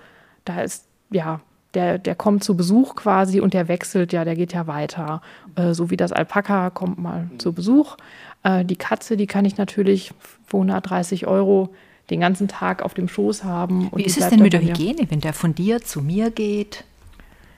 da 0.43 0.63
ist, 0.63 0.87
ja, 1.11 1.39
der, 1.75 1.97
der 1.97 2.15
kommt 2.15 2.43
zu 2.43 2.55
Besuch 2.55 2.95
quasi 2.95 3.39
und 3.39 3.53
der 3.53 3.67
wechselt 3.67 4.13
ja, 4.13 4.25
der 4.25 4.35
geht 4.35 4.53
ja 4.53 4.67
weiter. 4.67 5.21
Äh, 5.55 5.73
so 5.73 5.89
wie 5.89 5.97
das 5.97 6.11
Alpaka 6.11 6.69
kommt 6.69 6.97
mal 6.97 7.29
zu 7.37 7.53
Besuch. 7.53 7.97
Äh, 8.43 8.65
die 8.65 8.75
Katze, 8.75 9.17
die 9.17 9.27
kann 9.27 9.45
ich 9.45 9.57
natürlich 9.57 10.11
für 10.45 10.57
130 10.57 11.27
Euro 11.27 11.69
den 12.09 12.19
ganzen 12.19 12.47
Tag 12.47 12.83
auf 12.83 12.93
dem 12.93 13.07
Schoß 13.07 13.43
haben. 13.43 13.89
Wie 13.95 14.03
ist 14.03 14.17
es 14.17 14.29
denn 14.29 14.41
mit 14.41 14.53
der. 14.53 14.61
Hygiene, 14.61 15.07
wenn 15.09 15.21
der 15.21 15.33
von 15.33 15.55
dir 15.55 15.81
zu 15.81 16.01
mir 16.01 16.31
geht? 16.31 16.83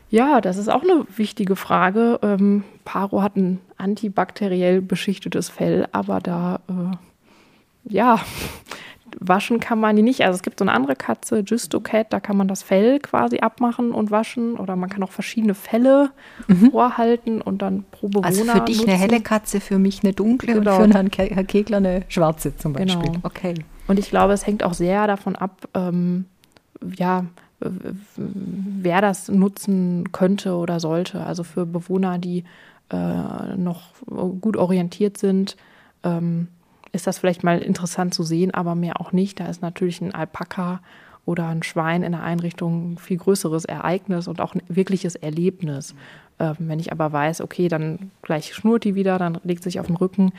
Ja, 0.09 0.39
das 0.39 0.57
ist 0.57 0.69
auch 0.69 0.83
eine 0.83 1.05
wichtige 1.15 1.55
Frage. 1.55 2.19
Ähm, 2.21 2.63
Paro 2.85 3.21
hat 3.21 3.35
ein 3.35 3.59
antibakteriell 3.77 4.81
beschichtetes 4.81 5.49
Fell, 5.49 5.87
aber 5.91 6.21
da, 6.21 6.61
äh, 6.69 7.93
ja, 7.93 8.19
waschen 9.19 9.59
kann 9.59 9.79
man 9.79 9.95
die 9.95 10.01
nicht. 10.01 10.21
Also 10.21 10.35
es 10.35 10.41
gibt 10.43 10.59
so 10.59 10.65
eine 10.65 10.73
andere 10.73 10.95
Katze, 10.95 11.39
Justocat, 11.45 12.11
da 12.11 12.19
kann 12.19 12.37
man 12.37 12.47
das 12.47 12.63
Fell 12.63 12.99
quasi 12.99 13.39
abmachen 13.39 13.91
und 13.91 14.11
waschen. 14.11 14.55
Oder 14.57 14.75
man 14.75 14.89
kann 14.89 15.03
auch 15.03 15.11
verschiedene 15.11 15.53
Felle 15.53 16.11
vorhalten 16.71 17.41
und 17.41 17.61
dann 17.61 17.85
pro 17.91 18.07
Bewohner 18.07 18.25
Also 18.27 18.43
für 18.45 18.61
dich 18.61 18.79
eine 18.83 18.91
nutzen. 18.93 18.99
helle 19.09 19.21
Katze, 19.21 19.59
für 19.59 19.79
mich 19.79 20.03
eine 20.03 20.13
dunkle 20.13 20.53
Genau. 20.55 20.77
und 20.81 20.91
für 20.91 20.93
Herrn 20.97 21.11
Ke- 21.11 21.29
Herr 21.33 21.43
Kegler 21.43 21.77
eine 21.77 22.03
schwarze 22.07 22.55
zum 22.55 22.73
Beispiel. 22.73 23.01
Genau. 23.11 23.19
Okay. 23.23 23.53
Und 23.87 23.99
ich 23.99 24.09
glaube, 24.09 24.33
es 24.33 24.45
hängt 24.45 24.63
auch 24.63 24.73
sehr 24.73 25.07
davon 25.07 25.35
ab, 25.35 25.67
ähm, 25.73 26.25
ja, 26.97 27.25
wer 28.15 29.01
das 29.01 29.29
nutzen 29.29 30.11
könnte 30.11 30.55
oder 30.55 30.79
sollte. 30.79 31.25
Also 31.25 31.43
für 31.43 31.65
Bewohner, 31.65 32.17
die 32.17 32.43
äh, 32.91 33.55
noch 33.57 33.91
gut 34.41 34.57
orientiert 34.57 35.17
sind, 35.17 35.57
ähm, 36.03 36.47
ist 36.91 37.07
das 37.07 37.17
vielleicht 37.17 37.43
mal 37.43 37.59
interessant 37.59 38.13
zu 38.13 38.23
sehen, 38.23 38.53
aber 38.53 38.75
mehr 38.75 38.99
auch 39.01 39.11
nicht. 39.11 39.39
Da 39.39 39.47
ist 39.47 39.61
natürlich 39.61 40.01
ein 40.01 40.13
Alpaka 40.13 40.81
oder 41.25 41.47
ein 41.47 41.61
Schwein 41.61 42.03
in 42.03 42.13
der 42.13 42.23
Einrichtung 42.23 42.93
ein 42.93 42.97
viel 42.97 43.17
größeres 43.17 43.65
Ereignis 43.65 44.27
und 44.27 44.39
auch 44.39 44.55
ein 44.55 44.61
wirkliches 44.69 45.15
Erlebnis. 45.15 45.93
Ähm, 46.39 46.55
wenn 46.59 46.79
ich 46.79 46.91
aber 46.91 47.11
weiß, 47.11 47.41
okay, 47.41 47.67
dann 47.67 48.11
gleich 48.21 48.53
schnurrt 48.53 48.85
die 48.85 48.95
wieder, 48.95 49.17
dann 49.17 49.39
legt 49.43 49.63
sich 49.63 49.79
auf 49.79 49.87
den 49.87 49.97
Rücken, 49.97 50.31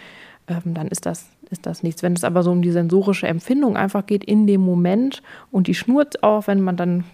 ähm, 0.49 0.75
dann 0.75 0.89
ist 0.89 1.05
das, 1.05 1.27
ist 1.51 1.67
das 1.67 1.83
nichts. 1.83 2.03
Wenn 2.03 2.15
es 2.15 2.25
aber 2.25 2.43
so 2.43 2.51
um 2.51 2.63
die 2.63 2.71
sensorische 2.71 3.29
Empfindung 3.29 3.77
einfach 3.77 4.07
geht 4.07 4.25
in 4.25 4.47
dem 4.47 4.63
Moment 4.63 5.23
und 5.51 5.67
die 5.67 5.75
schnurrt 5.75 6.23
auch, 6.23 6.47
wenn 6.47 6.63
man 6.63 6.77
dann 6.77 7.05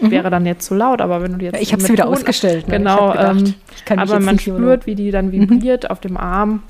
mhm. 0.00 0.10
wäre 0.10 0.30
dann 0.30 0.46
jetzt 0.46 0.66
zu 0.66 0.74
laut, 0.74 1.00
aber 1.00 1.22
wenn 1.22 1.38
du 1.38 1.44
jetzt. 1.44 1.54
Ja, 1.54 1.60
ich 1.60 1.72
habe 1.72 1.82
es 1.82 1.88
wieder 1.88 2.04
Ton, 2.04 2.14
ausgestellt. 2.14 2.68
Ne? 2.68 2.78
Genau, 2.78 3.12
gedacht, 3.12 3.54
ähm, 3.88 3.98
aber 3.98 4.20
man 4.20 4.38
spürt, 4.38 4.86
wie 4.86 4.94
die 4.94 5.10
dann 5.10 5.30
vibriert 5.30 5.84
mhm. 5.84 5.90
auf 5.90 6.00
dem 6.00 6.16
Arm. 6.16 6.62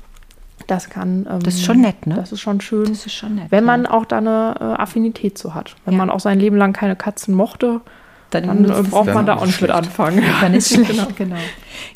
Das 0.67 0.89
kann. 0.89 1.25
Ähm, 1.29 1.39
das 1.41 1.55
ist 1.55 1.63
schon 1.63 1.81
nett, 1.81 2.05
ne? 2.05 2.15
Das 2.15 2.31
ist 2.31 2.41
schon 2.41 2.61
schön. 2.61 2.85
Das 2.85 3.05
ist 3.05 3.13
schon 3.13 3.35
nett. 3.35 3.45
Wenn 3.49 3.63
man 3.63 3.85
ja. 3.85 3.91
auch 3.91 4.05
da 4.05 4.17
eine 4.17 4.55
äh, 4.59 4.63
Affinität 4.81 5.37
zu 5.37 5.55
hat. 5.55 5.75
Wenn 5.85 5.93
ja. 5.93 5.97
man 5.97 6.09
auch 6.09 6.19
sein 6.19 6.39
Leben 6.39 6.57
lang 6.57 6.73
keine 6.73 6.95
Katzen 6.95 7.33
mochte, 7.33 7.81
dann, 8.29 8.47
dann 8.47 8.65
äh, 8.65 8.83
braucht 8.83 9.13
man 9.13 9.25
da 9.25 9.37
auch 9.37 9.45
nicht 9.45 9.61
mit 9.61 9.71
anfangen. 9.71 10.21
Dann 10.41 10.53
ist 10.53 10.69
schlecht, 10.73 10.91
genau. 10.91 11.07
genau. 11.17 11.37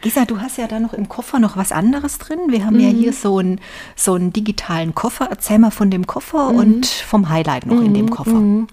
Gisa, 0.02 0.24
du 0.24 0.40
hast 0.40 0.58
ja 0.58 0.68
da 0.68 0.80
noch 0.80 0.94
im 0.94 1.10
Koffer 1.10 1.40
noch 1.40 1.58
was 1.58 1.74
anderes 1.74 2.18
drin. 2.20 2.40
Wir 2.48 2.66
haben 2.66 2.76
mhm. 2.76 2.82
ja 2.82 2.90
hier 2.90 3.14
so 3.14 3.38
einen 3.40 3.60
so 3.98 4.14
einen 4.14 4.32
digitalen 4.32 4.96
Koffer. 4.96 5.28
Erzähl 5.30 5.60
mal 5.60 5.72
von 5.72 5.92
dem 5.92 6.08
Koffer 6.08 6.54
mhm. 6.54 6.60
und 6.60 6.86
vom 6.86 7.30
Highlight 7.30 7.66
noch 7.66 7.76
mhm. 7.76 7.86
in 7.86 7.94
dem 7.94 8.06
mhm. 8.06 8.12
Koffer. 8.12 8.32
Mhm. 8.32 8.68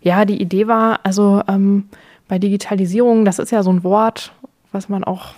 Ja, 0.00 0.24
die 0.24 0.40
Idee 0.40 0.68
war, 0.68 1.00
also 1.02 1.42
ähm, 1.48 1.88
bei 2.28 2.38
Digitalisierung, 2.38 3.24
das 3.24 3.38
ist 3.38 3.50
ja 3.50 3.62
so 3.62 3.72
ein 3.72 3.82
Wort, 3.84 4.32
was 4.70 4.88
man 4.88 5.04
auch 5.04 5.34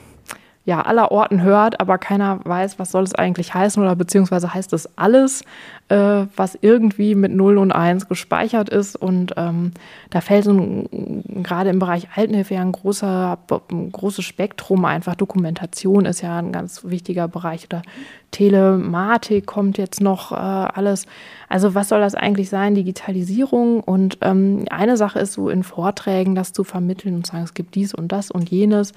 ja, 0.66 0.80
aller 0.80 1.12
Orten 1.12 1.42
hört, 1.42 1.78
aber 1.80 1.98
keiner 1.98 2.40
weiß, 2.44 2.78
was 2.78 2.90
soll 2.90 3.02
es 3.02 3.14
eigentlich 3.14 3.52
heißen 3.52 3.82
oder 3.82 3.94
beziehungsweise 3.94 4.54
heißt 4.54 4.72
es 4.72 4.88
alles, 4.96 5.42
äh, 5.88 6.24
was 6.36 6.56
irgendwie 6.58 7.14
mit 7.14 7.32
0 7.32 7.58
und 7.58 7.70
1 7.70 8.08
gespeichert 8.08 8.70
ist. 8.70 8.96
Und 8.96 9.34
ähm, 9.36 9.72
da 10.08 10.22
fällt 10.22 10.46
gerade 10.46 11.68
im 11.68 11.78
Bereich 11.78 12.08
Altenhilfe 12.14 12.54
ja 12.54 12.62
ein, 12.62 12.72
großer, 12.72 13.38
ein 13.70 13.92
großes 13.92 14.24
Spektrum 14.24 14.86
einfach. 14.86 15.14
Dokumentation 15.14 16.06
ist 16.06 16.22
ja 16.22 16.38
ein 16.38 16.52
ganz 16.52 16.82
wichtiger 16.84 17.28
Bereich 17.28 17.66
oder 17.66 17.82
Telematik 18.30 19.46
kommt 19.46 19.78
jetzt 19.78 20.00
noch 20.00 20.32
äh, 20.32 20.34
alles. 20.34 21.06
Also 21.48 21.74
was 21.76 21.88
soll 21.90 22.00
das 22.00 22.16
eigentlich 22.16 22.48
sein? 22.48 22.74
Digitalisierung. 22.74 23.80
Und 23.80 24.18
ähm, 24.22 24.64
eine 24.70 24.96
Sache 24.96 25.20
ist 25.20 25.34
so 25.34 25.50
in 25.50 25.62
Vorträgen 25.62 26.34
das 26.34 26.52
zu 26.52 26.64
vermitteln 26.64 27.14
und 27.14 27.26
sagen, 27.26 27.44
es 27.44 27.54
gibt 27.54 27.76
dies 27.76 27.94
und 27.94 28.08
das 28.08 28.30
und 28.30 28.50
jenes. 28.50 28.92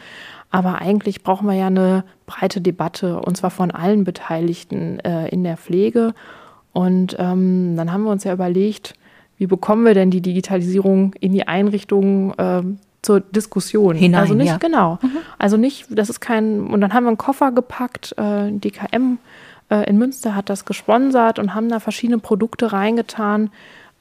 Aber 0.49 0.81
eigentlich 0.81 1.23
brauchen 1.23 1.47
wir 1.47 1.55
ja 1.55 1.67
eine 1.67 2.03
breite 2.25 2.61
Debatte, 2.61 3.19
und 3.19 3.35
zwar 3.35 3.49
von 3.49 3.71
allen 3.71 4.03
Beteiligten 4.03 4.99
äh, 4.99 5.27
in 5.29 5.43
der 5.43 5.57
Pflege. 5.57 6.13
Und 6.73 7.15
ähm, 7.19 7.75
dann 7.75 7.91
haben 7.91 8.03
wir 8.03 8.11
uns 8.11 8.23
ja 8.23 8.33
überlegt, 8.33 8.93
wie 9.37 9.47
bekommen 9.47 9.85
wir 9.85 9.93
denn 9.93 10.09
die 10.09 10.21
Digitalisierung 10.21 11.13
in 11.19 11.31
die 11.31 11.47
Einrichtungen 11.47 12.33
äh, 12.37 12.63
zur 13.01 13.19
Diskussion? 13.19 13.95
Hinein, 13.95 14.21
also 14.21 14.33
nicht, 14.33 14.47
ja. 14.47 14.57
genau. 14.57 14.99
Mhm. 15.01 15.17
Also 15.37 15.57
nicht, 15.57 15.87
das 15.91 16.09
ist 16.09 16.19
kein, 16.21 16.67
und 16.67 16.81
dann 16.81 16.93
haben 16.93 17.03
wir 17.03 17.09
einen 17.09 17.17
Koffer 17.17 17.51
gepackt, 17.51 18.15
äh, 18.17 18.51
DKM 18.51 19.17
äh, 19.69 19.89
in 19.89 19.97
Münster 19.97 20.35
hat 20.35 20.49
das 20.49 20.65
gesponsert 20.65 21.39
und 21.39 21.53
haben 21.53 21.69
da 21.69 21.79
verschiedene 21.79 22.19
Produkte 22.19 22.71
reingetan 22.71 23.51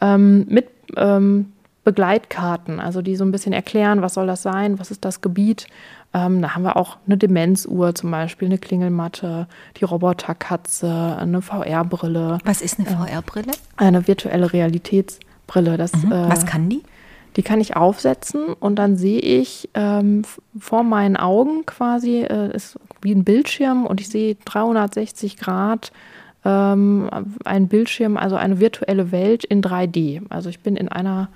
ähm, 0.01 0.47
mit 0.49 0.69
ähm, 0.97 1.53
Begleitkarten, 1.85 2.81
also 2.81 3.01
die 3.01 3.15
so 3.17 3.25
ein 3.25 3.31
bisschen 3.31 3.53
erklären, 3.53 4.03
was 4.03 4.15
soll 4.15 4.27
das 4.27 4.43
sein, 4.43 4.79
was 4.79 4.91
ist 4.91 5.05
das 5.05 5.21
Gebiet, 5.21 5.67
ähm, 6.17 6.41
da 6.41 6.55
haben 6.55 6.63
wir 6.63 6.77
auch 6.77 6.97
eine 7.07 7.19
Demenzuhr 7.19 7.95
zum 7.95 8.11
Beispiel, 8.11 8.47
eine 8.47 8.57
Klingelmatte, 8.57 9.49
die 9.79 9.85
Roboterkatze, 9.85 11.17
eine 11.19 11.43
VR-Brille. 11.43 12.39
Was 12.45 12.63
ist 12.63 12.79
eine 12.79 12.89
VR-Brille? 12.89 13.53
Eine 13.77 14.09
virtuelle 14.09 14.51
Realitätsbrille. 14.51 15.77
Das, 15.77 15.93
mhm. 15.93 16.13
äh, 16.13 16.31
Was 16.31 16.47
kann 16.47 16.71
die? 16.71 16.83
Die 17.37 17.43
kann 17.43 17.61
ich 17.61 17.77
aufsetzen 17.77 18.55
und 18.55 18.77
dann 18.77 18.97
sehe 18.97 19.21
ich 19.21 19.69
ähm, 19.75 20.23
vor 20.59 20.85
meinen 20.85 21.19
Augen 21.19 21.67
quasi, 21.67 22.23
äh, 22.23 22.57
ist 22.57 22.79
wie 23.03 23.15
ein 23.15 23.25
Bildschirm 23.25 23.85
und 23.85 24.01
ich 24.01 24.09
sehe 24.09 24.37
360 24.47 25.37
Grad 25.37 25.93
ähm, 26.47 27.11
ein 27.45 27.69
Bildschirm, 27.69 28.17
also 28.17 28.37
eine 28.37 28.59
virtuelle 28.59 29.13
Welt 29.13 29.45
in 29.45 29.61
3D. 29.61 30.23
Also 30.31 30.49
ich 30.49 30.61
bin 30.61 30.77
in 30.77 30.89
einer 30.89 31.29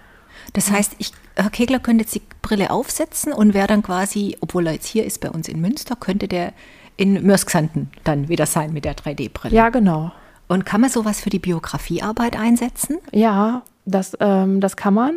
das 0.53 0.70
heißt, 0.70 0.96
ich, 0.98 1.12
Herr 1.37 1.50
Kegler 1.50 1.79
könnte 1.79 2.03
jetzt 2.03 2.14
die 2.14 2.22
Brille 2.42 2.70
aufsetzen 2.70 3.33
und 3.33 3.55
wäre 3.55 3.66
dann 3.66 3.83
quasi, 3.83 4.37
obwohl 4.40 4.66
er 4.66 4.74
jetzt 4.74 4.87
hier 4.87 5.05
ist 5.05 5.20
bei 5.20 5.31
uns 5.31 5.48
in 5.48 5.61
Münster, 5.61 5.96
könnte 5.96 6.29
der 6.29 6.53
in 6.96 7.24
Mörsksanten 7.24 7.90
dann 8.05 8.29
wieder 8.29 8.46
sein 8.46 8.72
mit 8.72 8.85
der 8.85 8.94
3D-Brille. 8.94 9.55
Ja, 9.55 9.70
genau. 9.70 10.12
Und 10.48 10.66
kann 10.66 10.81
man 10.81 10.90
sowas 10.90 11.20
für 11.20 11.31
die 11.31 11.38
Biografiearbeit 11.38 12.38
einsetzen? 12.38 12.98
Ja, 13.12 13.62
das, 13.87 14.16
ähm, 14.20 14.61
das 14.61 14.76
kann 14.76 14.94
man. 14.94 15.14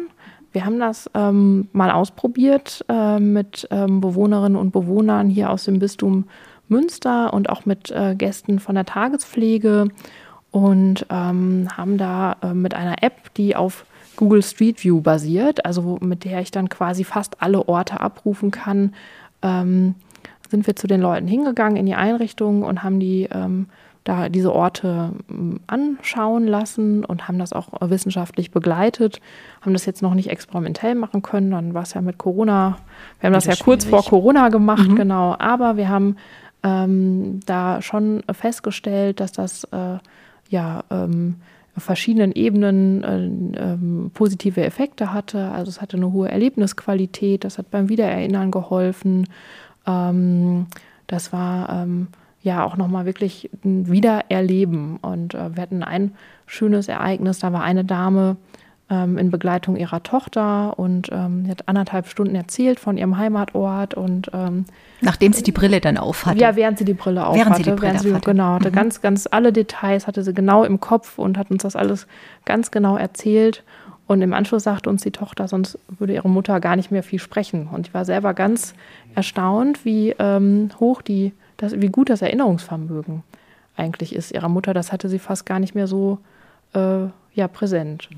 Wir 0.52 0.66
haben 0.66 0.80
das 0.80 1.10
ähm, 1.16 1.68
mal 1.74 1.90
ausprobiert 1.90 2.86
äh, 2.88 3.20
mit 3.20 3.68
ähm, 3.72 4.00
Bewohnerinnen 4.00 4.56
und 4.56 4.72
Bewohnern 4.72 5.30
hier 5.30 5.50
aus 5.50 5.66
dem 5.66 5.80
Bistum 5.80 6.26
Münster 6.68 7.34
und 7.34 7.50
auch 7.50 7.66
mit 7.66 7.92
äh, 7.92 8.16
Gästen 8.16 8.60
von 8.60 8.76
der 8.76 8.86
Tagespflege 8.86 9.90
und 10.52 11.06
ähm, 11.10 11.68
haben 11.76 11.98
da 11.98 12.38
äh, 12.44 12.54
mit 12.54 12.76
einer 12.76 13.02
App, 13.02 13.34
die 13.34 13.56
auf 13.56 13.86
Google 14.16 14.44
Street 14.44 14.84
View 14.84 15.02
basiert, 15.02 15.66
also 15.66 15.98
mit 16.02 16.24
der 16.24 16.42
ich 16.42 16.52
dann 16.52 16.70
quasi 16.70 17.04
fast 17.04 17.42
alle 17.42 17.68
Orte 17.68 18.00
abrufen 18.00 18.52
kann, 18.52 18.94
ähm, 19.42 19.96
sind 20.50 20.68
wir 20.68 20.76
zu 20.76 20.88
den 20.88 21.02
Leuten 21.02 21.28
hingegangen 21.28 21.78
in 21.78 21.86
die 21.86 21.96
Einrichtung 21.96 22.64
und 22.64 22.84
haben 22.84 23.00
die 23.00 23.28
ähm, 23.32 23.68
da 24.04 24.30
diese 24.30 24.54
Orte 24.54 25.12
ähm, 25.30 25.60
anschauen 25.68 26.46
lassen 26.46 27.06
und 27.06 27.28
haben 27.28 27.40
das 27.40 27.54
auch 27.54 27.70
wissenschaftlich 27.82 28.52
begleitet, 28.52 29.22
haben 29.62 29.74
das 29.74 29.86
jetzt 29.86 30.02
noch 30.02 30.14
nicht 30.14 30.30
experimentell 30.30 30.96
machen 30.96 31.22
können, 31.22 31.52
dann 31.52 31.74
war 31.74 31.84
es 31.84 31.94
ja 31.94 32.02
mit 32.02 32.18
Corona, 32.18 32.78
wir 33.20 33.28
haben 33.28 33.34
das 33.34 33.46
ja 33.46 33.56
kurz 33.56 33.86
vor 33.86 34.04
Corona 34.04 34.50
gemacht, 34.50 34.90
mhm. 34.90 34.96
genau, 34.96 35.36
aber 35.40 35.78
wir 35.78 35.90
haben 35.90 36.18
ähm, 36.64 37.40
da 37.46 37.82
schon 37.82 38.24
festgestellt, 38.32 39.20
dass 39.20 39.32
das 39.32 39.64
äh, 39.66 39.98
ja 40.50 40.84
ähm, 40.92 41.38
auf 41.76 41.84
verschiedenen 41.84 42.32
Ebenen 42.34 43.04
äh, 43.04 43.74
äh, 43.74 44.10
positive 44.14 44.64
Effekte 44.64 45.14
hatte. 45.14 45.52
Also 45.52 45.70
es 45.70 45.82
hatte 45.82 45.98
eine 45.98 46.12
hohe 46.12 46.30
Erlebnisqualität, 46.30 47.44
das 47.44 47.58
hat 47.58 47.72
beim 47.72 47.90
Wiedererinnern 47.90 48.52
geholfen. 48.52 49.28
Ähm, 49.88 50.68
das 51.08 51.34
war 51.34 51.70
ähm, 51.70 52.08
ja 52.42 52.64
auch 52.64 52.78
nochmal 52.78 53.06
wirklich 53.06 53.50
ein 53.64 53.90
Wiedererleben. 53.90 54.98
Und 54.98 55.34
äh, 55.34 55.56
wir 55.56 55.64
hatten 55.64 55.84
ein 55.84 56.14
schönes 56.46 56.88
Ereignis, 56.88 57.40
da 57.40 57.52
war 57.54 57.64
eine 57.64 57.86
Dame, 57.86 58.38
ähm, 58.94 59.18
in 59.18 59.32
Begleitung 59.32 59.76
ihrer 59.76 60.04
Tochter 60.04 60.78
und 60.78 61.10
ähm, 61.12 61.48
hat 61.50 61.68
anderthalb 61.68 62.08
Stunden 62.08 62.36
erzählt 62.36 62.80
von 62.80 62.98
ihrem 62.98 63.18
Heimatort 63.18 63.96
und 63.96 64.30
ähm, 64.34 64.66
nachdem 65.02 65.34
sie 65.34 65.42
die 65.42 65.52
Brille 65.52 65.82
dann 65.82 65.98
aufhatte. 65.98 66.40
Ja, 66.40 66.56
während 66.56 66.78
sie 66.78 66.86
die 66.86 66.94
Brille 66.94 67.26
aufhatte. 67.26 67.40
Während 67.40 67.58
sie 67.58 67.64
die 67.64 67.72
Brille 67.72 68.00
sie, 68.00 68.10
aufhatte. 68.10 68.32
Genau, 68.32 68.54
hatte 68.54 68.70
mhm. 68.70 68.76
ganz, 68.76 69.02
ganz 69.02 69.28
alle 69.30 69.52
Details 69.52 70.06
hatte 70.06 70.24
sie 70.24 70.34
genau 70.34 70.64
im 70.64 70.80
Kopf 70.80 71.18
und 71.18 71.38
hat 71.38 71.50
uns 71.50 71.64
das 71.64 71.76
alles 71.76 72.06
ganz 72.46 72.70
genau 72.70 72.96
erzählt. 72.96 73.64
Und 74.06 74.22
im 74.22 74.34
Anschluss 74.34 74.64
sagte 74.64 74.90
uns 74.90 75.02
die 75.02 75.12
Tochter, 75.12 75.48
sonst 75.48 75.80
würde 75.88 76.14
ihre 76.14 76.30
Mutter 76.30 76.60
gar 76.60 76.76
nicht 76.76 76.92
mehr 76.92 77.04
viel 77.04 77.20
sprechen. 77.20 77.68
Und 77.72 77.88
ich 77.88 77.94
war 77.94 78.06
selber 78.06 78.34
ganz 78.34 78.76
erstaunt, 79.16 79.86
wie 79.86 80.14
ähm, 80.20 80.70
hoch 80.80 81.02
die, 81.02 81.34
das, 81.58 81.82
wie 81.82 81.88
gut 81.88 82.10
das 82.10 82.22
Erinnerungsvermögen 82.22 83.24
eigentlich 83.76 84.14
ist 84.14 84.32
ihrer 84.32 84.50
Mutter. 84.50 84.74
Das 84.74 84.92
hatte 84.92 85.10
sie 85.10 85.20
fast 85.20 85.46
gar 85.46 85.60
nicht 85.60 85.74
mehr 85.74 85.88
so 85.88 86.20
äh, 86.74 87.08
ja, 87.34 87.48
präsent. 87.48 88.10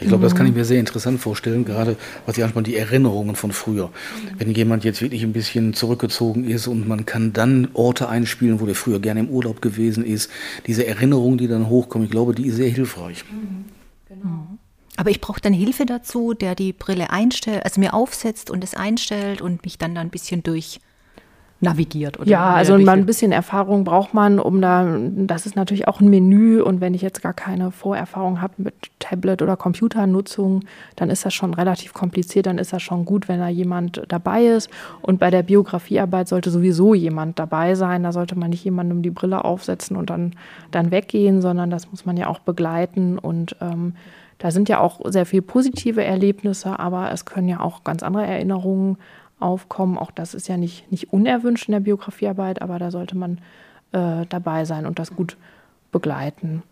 Ich 0.00 0.08
glaube, 0.08 0.22
das 0.22 0.34
kann 0.34 0.46
ich 0.46 0.54
mir 0.54 0.64
sehr 0.64 0.78
interessant 0.78 1.20
vorstellen, 1.20 1.64
gerade 1.64 1.96
was 2.26 2.36
Sie 2.36 2.42
ansprechen, 2.42 2.64
die 2.64 2.76
Erinnerungen 2.76 3.34
von 3.34 3.52
früher. 3.52 3.90
Wenn 4.36 4.52
jemand 4.52 4.84
jetzt 4.84 5.00
wirklich 5.00 5.22
ein 5.22 5.32
bisschen 5.32 5.74
zurückgezogen 5.74 6.44
ist 6.44 6.66
und 6.66 6.86
man 6.86 7.06
kann 7.06 7.32
dann 7.32 7.68
Orte 7.72 8.08
einspielen, 8.08 8.60
wo 8.60 8.66
der 8.66 8.74
früher 8.74 9.00
gerne 9.00 9.20
im 9.20 9.28
Urlaub 9.28 9.62
gewesen 9.62 10.04
ist, 10.04 10.30
diese 10.66 10.86
Erinnerungen, 10.86 11.38
die 11.38 11.48
dann 11.48 11.68
hochkommen, 11.68 12.04
ich 12.04 12.10
glaube, 12.10 12.34
die 12.34 12.46
ist 12.46 12.56
sehr 12.56 12.68
hilfreich. 12.68 13.24
Mhm. 13.30 13.64
Genau. 14.08 14.58
Aber 14.96 15.10
ich 15.10 15.20
brauche 15.20 15.40
dann 15.40 15.52
Hilfe 15.52 15.86
dazu, 15.86 16.34
der 16.34 16.54
die 16.54 16.72
Brille 16.72 17.10
einstellt, 17.10 17.64
also 17.64 17.80
mir 17.80 17.94
aufsetzt 17.94 18.50
und 18.50 18.64
es 18.64 18.74
einstellt 18.74 19.40
und 19.40 19.64
mich 19.64 19.78
dann 19.78 19.94
da 19.94 20.00
ein 20.00 20.10
bisschen 20.10 20.42
durch 20.42 20.80
navigiert. 21.60 22.20
Oder 22.20 22.28
ja, 22.28 22.50
also 22.54 22.78
mal 22.78 22.96
ein 22.96 23.06
bisschen 23.06 23.32
Erfahrung 23.32 23.82
braucht 23.82 24.14
man, 24.14 24.38
um 24.38 24.60
da, 24.60 24.98
das 25.16 25.44
ist 25.44 25.56
natürlich 25.56 25.88
auch 25.88 26.00
ein 26.00 26.08
Menü 26.08 26.60
und 26.60 26.80
wenn 26.80 26.94
ich 26.94 27.02
jetzt 27.02 27.20
gar 27.20 27.32
keine 27.32 27.72
Vorerfahrung 27.72 28.40
habe 28.40 28.54
mit 28.58 28.74
Tablet 29.00 29.42
oder 29.42 29.56
Computernutzung, 29.56 30.64
dann 30.94 31.10
ist 31.10 31.24
das 31.26 31.34
schon 31.34 31.54
relativ 31.54 31.94
kompliziert, 31.94 32.46
dann 32.46 32.58
ist 32.58 32.72
das 32.72 32.82
schon 32.82 33.04
gut, 33.04 33.28
wenn 33.28 33.40
da 33.40 33.48
jemand 33.48 34.02
dabei 34.08 34.44
ist 34.44 34.70
und 35.02 35.18
bei 35.18 35.30
der 35.30 35.42
Biografiearbeit 35.42 36.28
sollte 36.28 36.50
sowieso 36.50 36.94
jemand 36.94 37.38
dabei 37.40 37.74
sein, 37.74 38.04
da 38.04 38.12
sollte 38.12 38.38
man 38.38 38.50
nicht 38.50 38.64
jemandem 38.64 39.02
die 39.02 39.10
Brille 39.10 39.44
aufsetzen 39.44 39.96
und 39.96 40.10
dann, 40.10 40.34
dann 40.70 40.92
weggehen, 40.92 41.42
sondern 41.42 41.70
das 41.70 41.90
muss 41.90 42.06
man 42.06 42.16
ja 42.16 42.28
auch 42.28 42.38
begleiten 42.38 43.18
und 43.18 43.56
ähm, 43.60 43.94
da 44.38 44.52
sind 44.52 44.68
ja 44.68 44.78
auch 44.78 45.00
sehr 45.06 45.26
viele 45.26 45.42
positive 45.42 46.04
Erlebnisse, 46.04 46.78
aber 46.78 47.10
es 47.10 47.24
können 47.24 47.48
ja 47.48 47.58
auch 47.58 47.82
ganz 47.82 48.04
andere 48.04 48.24
Erinnerungen 48.24 48.96
aufkommen. 49.40 49.98
Auch 49.98 50.10
das 50.10 50.34
ist 50.34 50.48
ja 50.48 50.56
nicht, 50.56 50.90
nicht 50.90 51.12
unerwünscht 51.12 51.68
in 51.68 51.72
der 51.72 51.80
Biografiearbeit, 51.80 52.62
aber 52.62 52.78
da 52.78 52.90
sollte 52.90 53.16
man 53.16 53.38
äh, 53.92 54.26
dabei 54.28 54.64
sein 54.64 54.86
und 54.86 54.98
das 54.98 55.14
gut 55.14 55.36
begleiten. 55.92 56.62